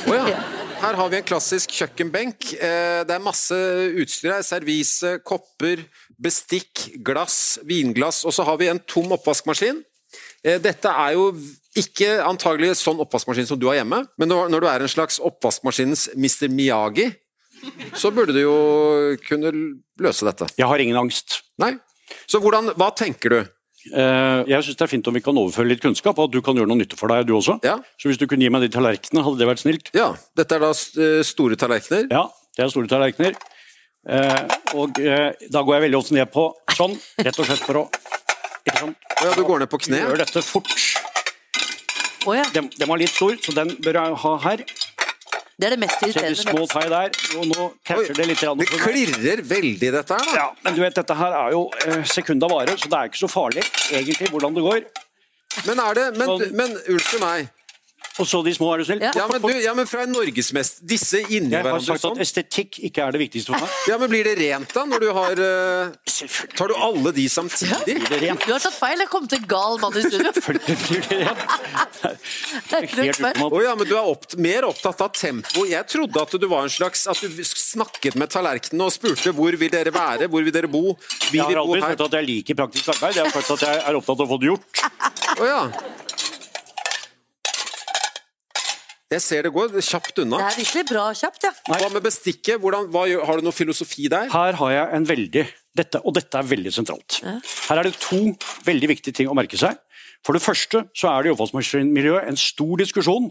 Oh, 0.09 0.15
ja. 0.15 0.39
Her 0.79 0.95
har 0.95 1.11
vi 1.11 1.19
en 1.19 1.27
klassisk 1.27 1.73
kjøkkenbenk. 1.75 2.53
Det 2.55 3.15
er 3.15 3.23
masse 3.23 3.57
utstyr 3.99 4.37
her. 4.37 4.45
Servise, 4.47 5.17
kopper, 5.27 5.83
bestikk, 6.23 6.85
glass, 7.05 7.59
vinglass, 7.67 8.25
og 8.27 8.35
så 8.35 8.47
har 8.47 8.59
vi 8.61 8.71
en 8.71 8.81
tom 8.87 9.11
oppvaskmaskin. 9.17 9.83
Eh, 10.47 10.59
dette 10.63 10.91
er 10.91 11.17
jo 11.17 11.31
ikke 11.79 12.19
antagelig 12.27 12.77
sånn 12.81 13.01
oppvaskmaskin 13.03 13.49
som 13.49 13.59
du 13.61 13.69
har 13.71 13.81
hjemme, 13.81 14.05
men 14.19 14.31
når 14.31 14.63
du 14.63 14.69
er 14.71 14.85
en 14.85 14.91
slags 14.91 15.19
oppvaskmaskinens 15.23 16.09
Mr. 16.15 16.49
Miyagi, 16.53 17.11
så 17.99 18.13
burde 18.15 18.35
du 18.37 18.43
jo 18.45 18.57
kunne 19.27 19.51
løse 19.99 20.27
dette. 20.27 20.47
Jeg 20.59 20.71
har 20.71 20.83
ingen 20.83 20.99
angst. 20.99 21.41
Nei. 21.59 21.75
Så 22.31 22.41
hvordan, 22.43 22.71
hva 22.79 22.93
tenker 22.97 23.35
du? 23.35 23.41
Eh, 23.89 24.41
jeg 24.51 24.67
syns 24.67 24.79
det 24.79 24.85
er 24.87 24.91
fint 24.91 25.09
om 25.11 25.17
vi 25.17 25.23
kan 25.25 25.39
overføre 25.41 25.71
litt 25.71 25.83
kunnskap, 25.83 26.19
og 26.19 26.29
at 26.29 26.35
du 26.35 26.43
kan 26.45 26.59
gjøre 26.59 26.71
noe 26.71 26.81
nytte 26.81 26.99
for 26.99 27.13
deg, 27.13 27.27
du 27.29 27.35
også. 27.39 27.59
Ja. 27.67 27.77
Så 28.01 28.11
hvis 28.11 28.21
du 28.21 28.27
kunne 28.31 28.45
gi 28.45 28.53
meg 28.53 28.67
de 28.67 28.71
tallerkenene, 28.75 29.25
hadde 29.27 29.41
det 29.41 29.49
vært 29.51 29.63
snilt. 29.65 29.93
Ja, 29.97 30.11
Dette 30.39 30.59
er 30.59 30.65
da 30.67 30.73
eh, 30.73 31.21
store 31.27 31.59
tallerkener? 31.61 32.09
Ja, 32.13 32.27
det 32.57 32.67
er 32.67 32.73
store 32.75 32.91
tallerkener. 32.91 33.39
Eh, 34.09 34.43
og 34.79 34.97
da 34.97 35.61
går 35.61 35.75
jeg 35.75 35.87
veldig 35.89 35.99
ofte 35.99 36.17
ned 36.17 36.31
på 36.33 36.49
sånn, 36.77 36.95
rett 37.19 37.41
og 37.43 37.49
slett 37.49 37.65
for 37.67 37.83
å 37.83 37.89
Ikke 38.63 38.79
sant? 38.79 39.09
Ja, 39.19 39.33
du 39.35 39.43
går 39.49 39.65
ned 39.65 39.71
på 39.73 39.81
kne? 39.83 40.03
Gjør 40.05 40.21
dette 40.23 40.45
fort. 40.45 40.73
Oh, 42.27 42.35
ja. 42.37 42.45
den, 42.53 42.69
den, 42.77 42.89
var 42.91 43.01
litt 43.01 43.13
stor, 43.15 43.37
så 43.41 43.55
den 43.57 43.71
bør 43.85 43.97
jeg 43.97 44.17
ha 44.23 44.33
her. 44.45 44.63
Det 45.59 45.67
er 45.67 45.75
det 45.75 45.81
mest 45.83 46.03
irriterende. 46.07 46.39
Små 46.39 46.67
tar 46.71 46.87
der, 46.93 47.17
og 47.35 47.47
nå 47.51 47.65
catcher 47.89 48.15
det 48.15 48.27
litt. 48.31 48.43
Det 48.61 48.79
klirrer 48.79 49.41
veldig, 49.43 49.89
dette 49.97 50.19
her. 50.21 50.29
Ja, 50.37 50.47
men 50.63 50.77
du 50.77 50.85
vet, 50.85 50.95
dette 50.95 51.17
her 51.19 51.35
er 51.35 51.57
jo 51.57 51.65
eh, 51.83 52.05
sekunda 52.07 52.47
vare, 52.53 52.77
så 52.79 52.87
det 52.93 53.01
er 53.01 53.11
ikke 53.11 53.23
så 53.25 53.31
farlig 53.33 53.65
egentlig 53.91 54.31
hvordan 54.31 54.55
det 54.55 54.63
går. 54.69 54.87
Men 55.67 55.83
er 55.83 55.99
det 55.99 56.05
Men, 56.21 56.45
men 56.55 56.77
unnskyld 56.79 57.25
meg. 57.25 57.49
Og 58.19 58.27
så 58.27 58.41
de 58.43 58.53
små, 58.55 58.73
er 58.75 58.83
du 58.83 58.89
snill. 58.89 59.03
Ja, 59.05 59.27
men, 59.31 59.43
du, 59.43 59.53
ja, 59.63 59.73
men 59.79 59.87
fra 59.87 60.03
en 60.07 60.13
norgesmester 60.15 60.87
Disse 60.89 61.21
inni 61.29 61.53
hverandre 61.55 61.79
sånn? 61.79 61.87
Jeg 61.87 61.95
har 61.95 62.03
sagt 62.03 62.19
at 62.19 62.23
estetikk 62.25 62.79
ikke 62.89 63.05
er 63.05 63.15
det 63.15 63.21
viktigste 63.23 63.55
for 63.55 63.63
meg. 63.63 63.77
Ja, 63.91 63.99
men 64.01 64.11
Blir 64.11 64.27
det 64.27 64.35
rent 64.41 64.75
da, 64.75 64.85
når 64.89 65.05
du 65.05 65.09
har 65.15 65.43
uh, 65.43 66.17
Tar 66.59 66.73
du 66.73 66.75
alle 66.75 67.13
de 67.15 67.27
samtidig? 67.31 67.71
Ja, 67.71 68.09
det 68.11 68.21
rent. 68.25 68.47
Du 68.47 68.55
har 68.55 68.63
tatt 68.65 68.75
feil. 68.75 68.99
Jeg 69.05 69.11
kom 69.13 69.29
til 69.31 69.45
gal 69.51 69.79
mann 69.83 69.99
i 69.99 70.03
studio. 70.07 70.33
Selvfølgelig 70.39 70.79
blir 70.89 71.07
det 71.07 71.21
rent. 71.23 71.45
Det 72.03 72.81
er 72.81 72.89
helt 72.95 73.21
utenom. 73.21 73.57
Ja, 73.63 73.77
men 73.79 73.91
du 73.91 73.95
er 73.95 74.11
opp, 74.15 74.27
mer 74.41 74.69
opptatt 74.71 75.05
av 75.05 75.15
tempo. 75.15 75.67
Jeg 75.69 75.87
trodde 75.93 76.27
at 76.27 76.35
du 76.39 76.49
var 76.51 76.67
en 76.67 76.73
slags 76.73 77.07
At 77.11 77.23
du 77.23 77.43
snakket 77.47 78.19
med 78.19 78.33
tallerkenene 78.35 78.89
og 78.89 78.95
spurte 78.95 79.35
hvor 79.37 79.55
vil 79.61 79.73
dere 79.73 79.95
være, 79.95 80.29
hvor 80.33 80.45
vil 80.47 80.55
dere 80.55 80.71
bo? 80.71 80.97
Vil 81.31 81.41
jeg 81.41 81.47
har 81.47 81.63
aldri 81.63 81.85
sagt 81.85 82.07
at 82.09 82.19
jeg 82.19 82.29
liker 82.29 82.59
praktisk 82.59 82.93
arbeid, 82.97 83.19
jeg 83.21 83.29
har 83.29 83.35
sagt 83.37 83.55
at 83.59 83.67
jeg 83.69 83.83
er 83.85 83.99
opptatt 84.01 84.23
av 84.25 84.27
å 84.27 84.33
få 84.33 84.41
det 84.43 84.53
gjort. 84.53 84.85
Oh, 85.39 85.47
ja. 85.47 85.63
Jeg 89.09 89.25
ser 89.25 89.47
det 89.47 89.53
går 89.55 89.73
kjapt 89.81 90.21
unna. 90.21 90.37
Det 90.37 90.47
er 90.51 90.59
virkelig 90.61 90.85
bra 90.91 91.05
kjapt, 91.17 91.47
ja. 91.47 91.53
Hva 91.65 91.89
med 91.95 92.05
bestikket? 92.05 92.59
Hvordan, 92.61 92.91
hva, 92.93 93.07
har 93.25 93.41
du 93.41 93.47
noe 93.47 93.57
filosofi 93.57 94.05
der? 94.13 94.29
Her 94.33 94.59
har 94.61 94.73
jeg 94.75 94.89
en 94.99 95.09
veldig 95.09 95.45
dette, 95.79 96.01
Og 96.05 96.13
dette 96.17 96.37
er 96.37 96.49
veldig 96.49 96.73
sentralt. 96.75 97.21
Ja. 97.23 97.39
Her 97.71 97.81
er 97.81 97.89
det 97.89 97.95
to 98.03 98.35
veldig 98.67 98.91
viktige 98.91 99.17
ting 99.17 99.31
å 99.31 99.37
merke 99.39 99.57
seg. 99.61 99.79
For 100.27 100.37
det 100.37 100.43
første 100.43 100.83
så 100.97 101.13
er 101.13 101.25
det 101.25 101.31
i 101.31 101.35
oppvaskmaskinmiljøet 101.37 102.29
en 102.29 102.41
stor 102.41 102.75
diskusjon 102.83 103.31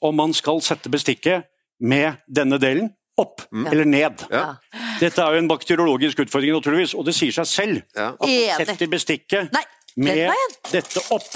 om 0.00 0.16
man 0.16 0.32
skal 0.32 0.62
sette 0.64 0.88
bestikket 0.92 1.50
med 1.80 2.22
denne 2.30 2.56
delen 2.62 2.88
opp 3.20 3.42
mm. 3.50 3.66
eller 3.66 3.84
ned. 3.84 4.24
Ja. 4.32 4.54
Dette 5.02 5.20
er 5.20 5.36
jo 5.36 5.42
en 5.42 5.50
bakteriologisk 5.50 6.22
utfordring, 6.24 6.54
naturligvis, 6.56 6.94
og 6.96 7.04
det 7.08 7.16
sier 7.18 7.34
seg 7.34 7.50
selv 7.50 7.82
ja. 7.92 8.14
at 8.14 8.24
man 8.24 8.64
setter 8.64 8.88
bestikket 8.92 9.52
Nei, 9.52 9.66
med 10.00 10.30
dette 10.70 11.04
opp. 11.12 11.28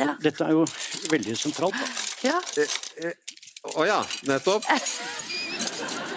Ja. 0.00 0.16
Dette 0.24 0.48
er 0.48 0.56
jo 0.56 0.66
veldig 1.12 1.38
sentralt. 1.38 1.78
Da. 1.78 2.13
Ja. 2.24 2.38
Å 2.40 2.62
eh, 2.62 3.10
eh, 3.10 3.12
oh, 3.74 3.84
ja, 3.86 3.98
nettopp. 4.28 4.64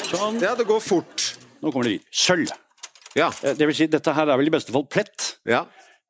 Sånn. 0.07 0.39
Ja, 0.43 0.53
det 0.55 0.67
går 0.69 0.79
fort. 0.83 1.33
Nå 1.59 1.71
kommer 1.73 1.89
det 1.89 1.97
dit. 1.97 2.07
Sølv. 2.15 2.53
Ja. 3.17 3.27
Eh, 3.43 3.55
det 3.57 3.67
vil 3.67 3.75
si, 3.75 3.89
dette 3.91 4.13
her 4.15 4.29
er 4.29 4.39
vel 4.39 4.47
i 4.49 4.53
beste 4.53 4.73
fall 4.75 4.87
plett. 4.87 5.33
Ja. 5.47 5.65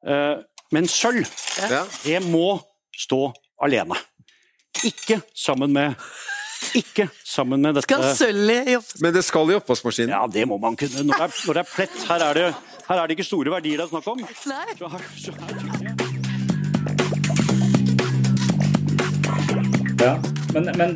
Eh, 0.06 0.38
Men 0.70 0.84
sølv, 0.92 1.30
Ja. 1.72 1.86
det 2.04 2.20
må 2.28 2.60
stå 2.92 3.32
alene. 3.64 3.96
Ikke 4.84 5.22
sammen 5.34 5.72
med 5.72 5.96
Ikke 6.76 7.08
sammen 7.26 7.62
med 7.62 7.76
dette 7.78 7.86
Skal 7.88 8.04
sølvet 8.18 8.68
i. 8.68 8.78
Men 9.00 9.14
det 9.14 9.24
skal 9.24 9.50
i 9.50 9.56
oppvaskmaskinen. 9.56 10.10
Ja, 10.12 10.28
det 10.28 10.46
må 10.50 10.58
man 10.60 10.76
kunne. 10.76 11.06
Når 11.06 11.14
det 11.14 11.24
er, 11.30 11.38
når 11.48 11.54
det 11.54 11.64
er 11.64 11.72
plett, 11.72 11.98
her 12.10 12.26
er 12.28 12.34
det, 12.34 12.48
her 12.90 12.98
er 12.98 13.08
det 13.08 13.18
ikke 13.18 13.30
store 13.30 13.54
verdier 13.54 13.78
det 13.78 13.88
er 13.88 13.94
snakk 13.94 14.12
om. 14.12 14.26
Nei. 14.52 14.76
Så 14.76 14.92
her, 14.92 15.08
så 15.16 15.38
her 15.38 16.07
men, 20.54 20.70
men 20.80 20.94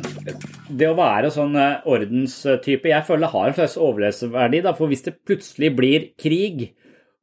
det 0.72 0.88
å 0.88 0.96
være 0.98 1.30
sånn 1.32 1.56
eh, 1.58 1.82
ordenstype 1.88 2.90
Jeg 2.92 3.06
føler 3.08 3.26
det 3.26 3.32
har 3.34 3.48
en 3.50 3.56
slags 3.58 3.78
overlevelsesverdi. 3.80 4.62
For 4.78 4.92
hvis 4.92 5.04
det 5.06 5.18
plutselig 5.28 5.72
blir 5.76 6.06
krig, 6.20 6.64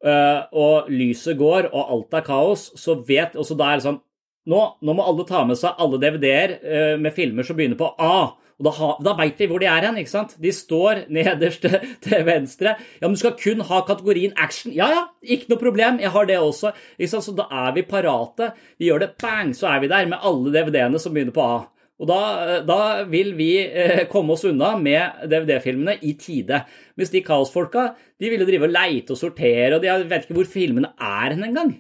eh, 0.06 0.42
og 0.52 0.92
lyset 0.94 1.40
går, 1.40 1.72
og 1.74 1.96
alt 1.96 2.20
er 2.20 2.28
kaos, 2.28 2.70
så 2.80 3.00
vet 3.08 3.38
Og 3.40 3.48
så 3.48 3.58
da 3.60 3.72
er 3.72 3.80
det 3.80 3.88
sånn 3.88 4.04
Nå, 4.50 4.60
nå 4.82 4.94
må 4.96 5.04
alle 5.06 5.26
ta 5.30 5.44
med 5.46 5.60
seg 5.60 5.78
alle 5.78 6.00
DVD-er 6.02 6.54
eh, 6.58 6.94
med 6.98 7.14
filmer 7.14 7.46
som 7.46 7.58
begynner 7.60 7.78
på 7.78 7.92
A. 8.02 8.32
Og 8.60 8.66
da, 8.66 8.88
da 9.06 9.14
veit 9.20 9.38
vi 9.40 9.48
hvor 9.48 9.62
de 9.62 9.68
er 9.70 9.86
hen. 9.86 9.98
ikke 10.00 10.12
sant? 10.12 10.32
De 10.42 10.50
står 10.56 11.04
nederst 11.14 11.68
til 12.06 12.24
venstre. 12.26 12.74
Ja, 12.98 13.06
men 13.06 13.16
du 13.16 13.22
skal 13.22 13.36
kun 13.38 13.62
ha 13.68 13.82
kategorien 13.86 14.34
action. 14.42 14.74
Ja 14.74 14.90
ja, 14.92 15.04
ikke 15.22 15.54
noe 15.54 15.62
problem, 15.62 16.00
jeg 16.02 16.12
har 16.16 16.28
det 16.28 16.40
også. 16.42 16.74
Ikke 16.98 17.12
sant? 17.14 17.28
Så 17.28 17.36
da 17.38 17.46
er 17.68 17.76
vi 17.78 17.86
parate. 17.88 18.52
Vi 18.82 18.90
gjør 18.90 19.04
det 19.06 19.12
bang, 19.22 19.54
så 19.54 19.70
er 19.72 19.84
vi 19.84 19.92
der 19.92 20.10
med 20.10 20.26
alle 20.26 20.56
DVD-ene 20.56 21.04
som 21.04 21.14
begynner 21.14 21.36
på 21.36 21.46
A. 21.46 21.60
Og 22.00 22.08
da, 22.08 22.20
da 22.64 23.04
vil 23.12 23.34
vi 23.36 23.60
eh, 23.60 24.06
komme 24.12 24.32
oss 24.36 24.46
unna 24.48 24.78
med 24.80 25.26
DVD-filmene 25.28 25.98
i 26.08 26.14
tide. 26.20 26.62
Mens 26.96 27.12
de 27.12 27.22
kaosfolka 27.26 27.90
de 28.20 28.30
vil 28.32 28.42
jo 28.44 28.48
drive 28.48 28.68
og 28.70 28.76
leite 28.76 29.12
og 29.16 29.20
sortere, 29.20 29.76
og 29.76 29.84
de 29.84 29.92
vet 30.08 30.24
ikke 30.26 30.38
hvor 30.40 30.48
filmene 30.48 30.90
er 30.96 31.36
hen 31.36 31.44
engang. 31.50 31.72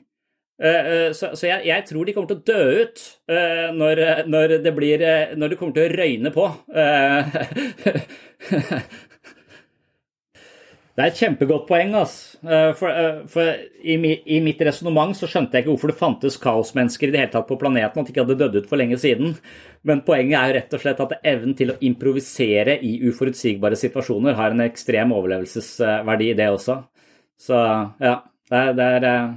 Eh, 0.60 0.84
eh, 0.91 1.12
Så, 1.15 1.25
så 1.39 1.45
jeg, 1.47 1.84
tror 1.88 2.05
de 2.05 2.13
kommer 2.13 2.29
til 2.34 2.41
å 2.41 2.47
dø 2.51 2.84
ut 2.84 2.97
eh, 3.32 3.69
når, 3.75 3.95
når, 4.27 4.47
det 4.63 4.73
blir, 4.75 5.01
eh, 5.01 5.36
når 5.39 5.47
det 5.53 5.58
kommer 5.62 5.73
til 5.77 5.86
å 5.88 5.95
røyne 5.95 6.32
på. 6.36 6.45
Det 10.99 11.05
er 11.05 11.13
et 11.13 11.19
kjempegodt 11.21 11.67
poeng. 11.69 11.93
ass. 11.95 12.35
Eh, 12.43 12.73
For, 12.75 12.89
eh, 12.91 13.21
for 13.31 13.55
i, 13.79 13.95
I 14.35 14.39
mitt 14.43 14.59
resonnement 14.59 15.15
så 15.15 15.29
skjønte 15.31 15.55
jeg 15.55 15.63
ikke 15.63 15.71
hvorfor 15.71 15.91
det 15.93 15.99
fantes 15.99 16.35
kaosmennesker 16.43 17.07
i 17.07 17.13
det 17.13 17.21
hele 17.21 17.31
tatt 17.31 17.47
på 17.47 17.55
planeten, 17.62 18.01
at 18.01 18.09
de 18.09 18.12
ikke 18.12 18.25
hadde 18.25 18.35
dødd 18.41 18.57
ut 18.57 18.67
for 18.67 18.81
lenge 18.81 18.97
siden. 18.99 19.38
Men 19.88 20.01
poenget 20.03 20.35
er 20.35 20.49
jo 20.51 20.57
rett 20.57 20.75
og 20.75 20.81
slett 20.83 20.99
at 21.05 21.13
evnen 21.23 21.55
til 21.55 21.71
å 21.71 21.77
improvisere 21.88 22.75
i 22.83 22.97
uforutsigbare 23.07 23.79
situasjoner 23.79 24.35
har 24.35 24.51
en 24.51 24.65
ekstrem 24.65 25.13
overlevelsesverdi, 25.15 26.33
i 26.33 26.35
det 26.35 26.49
også. 26.51 26.75
Så 27.39 27.55
ja, 28.03 28.17
det 28.51 28.59
er, 28.59 28.75
det 28.75 28.89
er, 28.97 29.07
eh, 29.07 29.31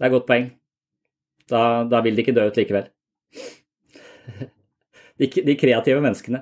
det 0.00 0.08
er 0.08 0.14
godt 0.16 0.28
poeng. 0.32 0.48
Da, 1.52 1.62
da 1.92 2.00
vil 2.00 2.16
de 2.16 2.24
ikke 2.24 2.38
dø 2.40 2.48
ut 2.48 2.56
likevel. 2.62 2.88
De, 5.20 5.28
de 5.28 5.54
kreative 5.60 6.00
menneskene. 6.00 6.40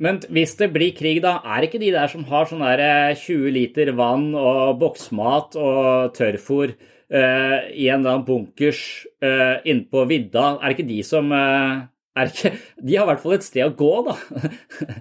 Men 0.00 0.22
hvis 0.32 0.54
det 0.56 0.70
blir 0.72 0.94
krig, 0.96 1.20
da, 1.24 1.38
er 1.44 1.66
ikke 1.66 1.80
de 1.82 1.92
der 1.92 2.08
som 2.08 2.24
har 2.30 2.48
sånn 2.48 2.64
der 2.64 2.80
eh, 2.80 3.18
20 3.20 3.52
liter 3.52 3.92
vann 3.98 4.30
og 4.32 4.78
boksmat 4.80 5.58
og 5.60 6.14
tørrfôr 6.16 6.72
uh, 6.72 7.58
i 7.68 7.90
en 7.90 8.00
eller 8.00 8.14
annen 8.14 8.24
bunkers 8.24 8.80
uh, 9.20 9.60
inne 9.68 9.84
på 9.92 10.06
vidda, 10.08 10.54
er 10.56 10.70
det 10.70 10.78
ikke 10.78 10.88
de 10.88 11.00
som 11.04 11.28
uh, 11.34 11.84
ikke, 12.18 12.54
De 12.86 12.96
har 12.96 13.04
i 13.04 13.10
hvert 13.12 13.22
fall 13.22 13.36
et 13.36 13.46
sted 13.46 13.66
å 13.66 13.76
gå, 13.76 13.92
da. 14.08 14.16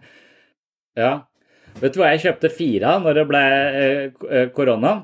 ja. 1.03 1.13
Vet 1.79 1.95
du 1.95 2.01
hva 2.01 2.11
jeg 2.13 2.25
kjøpte 2.25 2.51
fire 2.51 2.95
av 2.95 3.05
når 3.05 3.19
det 3.19 3.25
ble 3.29 3.43
eh, 3.79 4.47
korona? 4.55 4.95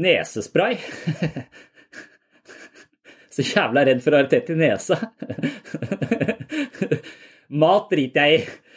Nesespray. 0.00 0.76
Så 3.32 3.44
jævla 3.46 3.86
redd 3.86 4.02
for 4.04 4.16
å 4.16 4.20
ha 4.20 4.26
tett 4.28 4.50
i 4.52 4.56
nesa. 4.58 4.98
Mat 7.62 7.88
driter 7.92 8.26
jeg 8.26 8.42
i. 8.42 8.69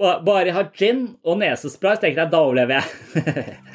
Ba- 0.00 0.20
Bare 0.24 0.46
jeg 0.48 0.54
har 0.56 0.70
gin 0.76 1.02
og 1.28 1.36
nesespray, 1.42 1.96
så 1.98 2.02
tenker 2.06 2.22
jeg 2.24 2.32
da 2.32 2.40
overlever 2.40 2.80
jeg. 2.80 2.86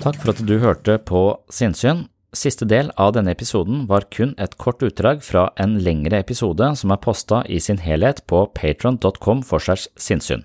Takk 0.00 0.16
for 0.22 0.32
at 0.32 0.40
du 0.48 0.54
hørte 0.62 0.96
på 1.04 1.20
Sinnsyn. 1.52 2.06
Siste 2.36 2.64
del 2.70 2.92
av 3.00 3.12
denne 3.16 3.32
episoden 3.34 3.84
var 3.90 4.04
kun 4.14 4.36
et 4.38 4.52
kort 4.62 4.82
utdrag 4.86 5.22
fra 5.26 5.48
en 5.60 5.74
lengre 5.82 6.20
episode 6.22 6.68
som 6.78 6.92
er 6.94 7.00
posta 7.02 7.40
i 7.50 7.58
sin 7.60 7.80
helhet 7.82 8.22
på 8.30 8.44
patron.com 8.54 9.42
for 9.46 9.58
sinnsyn. 9.98 10.44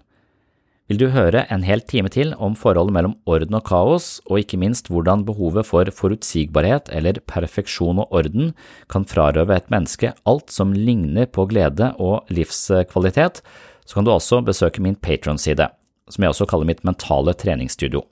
Vil 0.85 0.99
du 1.01 1.07
høre 1.09 1.47
en 1.49 1.63
hel 1.65 1.81
time 1.81 2.11
til 2.13 2.35
om 2.37 2.53
forholdet 2.53 2.93
mellom 2.93 3.15
orden 3.25 3.57
og 3.57 3.63
kaos, 3.65 4.19
og 4.29 4.43
ikke 4.43 4.59
minst 4.61 4.91
hvordan 4.93 5.23
behovet 5.25 5.65
for 5.65 5.89
forutsigbarhet 5.89 6.91
eller 6.93 7.17
perfeksjon 7.25 8.03
og 8.03 8.11
orden 8.13 8.51
kan 8.93 9.07
frarøve 9.09 9.55
et 9.55 9.71
menneske 9.73 10.11
alt 10.29 10.53
som 10.53 10.75
ligner 10.77 11.25
på 11.25 11.47
glede 11.49 11.87
og 11.97 12.29
livskvalitet, 12.29 13.41
så 13.81 13.97
kan 13.97 14.05
du 14.05 14.11
også 14.13 14.43
besøke 14.45 14.83
min 14.85 14.93
Patron-side, 14.93 15.65
som 16.05 16.21
jeg 16.21 16.35
også 16.35 16.45
kaller 16.51 16.69
mitt 16.69 16.85
mentale 16.85 17.33
treningsstudio. 17.33 18.03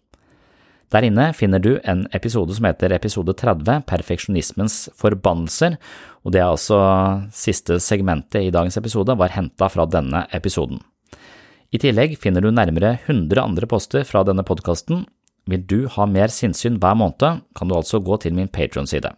Der 0.90 1.06
inne 1.06 1.28
finner 1.34 1.62
du 1.62 1.76
en 1.86 2.08
episode 2.14 2.58
som 2.58 2.66
heter 2.66 2.94
episode 2.94 3.36
30, 3.38 3.84
Perfeksjonismens 3.86 4.88
forbannelser, 4.98 5.78
og 6.26 6.34
det 6.34 6.42
er 6.42 6.50
altså 6.50 6.82
siste 7.34 7.78
segmentet 7.82 8.48
i 8.48 8.54
dagens 8.54 8.78
episode 8.82 9.14
var 9.18 9.34
henta 9.38 9.70
fra 9.70 9.86
denne 9.86 10.26
episoden. 10.34 10.82
I 11.74 11.80
tillegg 11.82 12.20
finner 12.22 12.44
du 12.46 12.52
nærmere 12.54 13.00
100 13.08 13.40
andre 13.42 13.66
poster 13.66 14.04
fra 14.06 14.22
denne 14.28 14.46
podkasten. 14.46 15.08
Vil 15.50 15.64
du 15.68 15.80
ha 15.92 16.06
mer 16.08 16.30
sinnssyn 16.32 16.78
hver 16.80 16.94
måned, 16.96 17.42
kan 17.58 17.68
du 17.68 17.74
altså 17.76 18.00
gå 18.00 18.20
til 18.22 18.36
min 18.38 18.48
Patron-side. 18.48 19.10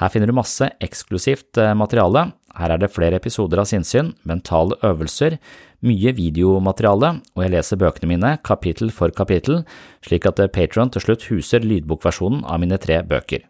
Her 0.00 0.10
finner 0.10 0.30
du 0.30 0.34
masse 0.34 0.70
eksklusivt 0.82 1.60
eh, 1.60 1.74
materiale. 1.76 2.30
Her 2.56 2.74
er 2.74 2.80
det 2.80 2.90
flere 2.94 3.20
episoder 3.20 3.60
av 3.60 3.68
sinnssyn, 3.68 4.14
mentale 4.26 4.78
øvelser, 4.88 5.36
mye 5.84 6.14
videomateriale, 6.16 7.12
og 7.36 7.44
jeg 7.44 7.54
leser 7.54 7.78
bøkene 7.84 8.10
mine 8.16 8.32
kapittel 8.42 8.90
for 8.90 9.12
kapittel, 9.14 9.60
slik 10.08 10.26
at 10.26 10.40
eh, 10.40 10.50
Patron 10.50 10.90
til 10.90 11.04
slutt 11.04 11.28
huser 11.28 11.62
lydbokversjonen 11.62 12.40
av 12.48 12.64
mine 12.64 12.80
tre 12.82 13.02
bøker. 13.06 13.44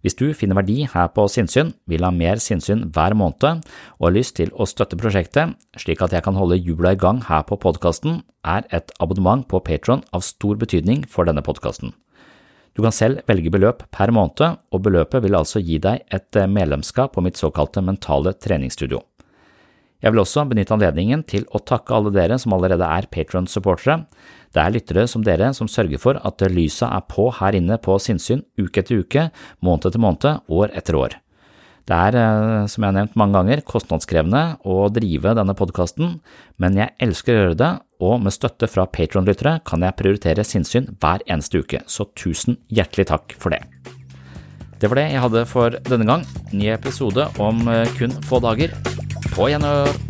Hvis 0.00 0.16
du 0.16 0.30
finner 0.32 0.56
verdi 0.56 0.86
her 0.88 1.10
på 1.12 1.26
Sinnsyn, 1.28 1.74
vil 1.84 2.04
ha 2.06 2.10
mer 2.14 2.40
sinnssyn 2.40 2.86
hver 2.94 3.12
måned 3.12 3.66
og 3.98 4.06
har 4.06 4.14
lyst 4.14 4.38
til 4.38 4.52
å 4.56 4.64
støtte 4.68 4.96
prosjektet 5.00 5.52
slik 5.80 6.00
at 6.00 6.14
jeg 6.16 6.24
kan 6.24 6.38
holde 6.40 6.56
hjula 6.56 6.94
i 6.94 7.00
gang 7.00 7.20
her 7.28 7.44
på 7.44 7.58
podkasten, 7.60 8.22
er 8.40 8.64
et 8.72 8.94
abonnement 8.98 9.44
på 9.44 9.60
Patron 9.60 10.00
av 10.16 10.24
stor 10.24 10.56
betydning 10.56 11.04
for 11.04 11.28
denne 11.28 11.44
podkasten. 11.44 11.92
Du 12.72 12.80
kan 12.80 12.94
selv 12.94 13.20
velge 13.28 13.52
beløp 13.52 13.84
per 13.92 14.12
måned, 14.14 14.56
og 14.72 14.84
beløpet 14.86 15.24
vil 15.24 15.36
altså 15.36 15.60
gi 15.60 15.76
deg 15.82 16.06
et 16.08 16.42
medlemskap 16.48 17.12
på 17.12 17.24
mitt 17.26 17.36
såkalte 17.36 17.82
mentale 17.84 18.32
treningsstudio. 18.32 19.02
Jeg 20.00 20.14
vil 20.14 20.22
også 20.22 20.46
benytte 20.48 20.72
anledningen 20.76 21.22
til 21.28 21.44
å 21.52 21.60
takke 21.60 21.92
alle 21.96 22.12
dere 22.14 22.38
som 22.40 22.54
allerede 22.56 22.86
er 22.88 23.08
Patron-supportere. 23.12 24.00
Det 24.50 24.62
er 24.62 24.72
lyttere 24.74 25.06
som 25.10 25.24
dere 25.24 25.52
som 25.56 25.68
sørger 25.68 26.00
for 26.00 26.20
at 26.24 26.44
lyset 26.50 26.88
er 26.88 27.04
på 27.10 27.28
her 27.36 27.58
inne 27.58 27.76
på 27.82 27.98
sinnssyn 28.00 28.42
uke 28.58 28.80
etter 28.80 29.02
uke, 29.04 29.26
måned 29.60 29.90
etter 29.90 30.02
måned, 30.02 30.46
år 30.48 30.72
etter 30.74 30.96
år. 30.98 31.18
Det 31.90 31.96
er, 31.96 32.16
eh, 32.16 32.66
som 32.66 32.84
jeg 32.84 32.92
har 32.92 32.96
nevnt 32.96 33.16
mange 33.18 33.34
ganger, 33.34 33.62
kostnadskrevende 33.66 34.60
å 34.64 34.88
drive 34.92 35.34
denne 35.34 35.56
podkasten, 35.58 36.20
men 36.58 36.76
jeg 36.78 36.94
elsker 37.00 37.34
å 37.34 37.40
gjøre 37.40 37.56
det, 37.58 37.70
og 38.00 38.20
med 38.22 38.32
støtte 38.32 38.68
fra 38.70 38.86
Patron-lyttere 38.86 39.60
kan 39.64 39.80
jeg 39.80 39.96
prioritere 39.98 40.46
sinnssyn 40.46 40.96
hver 41.00 41.24
eneste 41.26 41.60
uke, 41.60 41.82
så 41.86 42.06
tusen 42.14 42.60
hjertelig 42.70 43.08
takk 43.10 43.34
for 43.38 43.50
det. 43.50 43.64
Det 44.80 44.88
var 44.88 44.96
det 44.96 45.10
jeg 45.12 45.20
hadde 45.20 45.44
for 45.50 45.76
denne 45.90 46.06
gang. 46.08 46.24
Ny 46.52 46.70
episode 46.72 47.26
om 47.38 47.66
eh, 47.68 47.90
kun 47.98 48.14
få 48.24 48.40
dager. 48.40 48.72
På 49.40 49.46
gjenhør! 49.48 50.09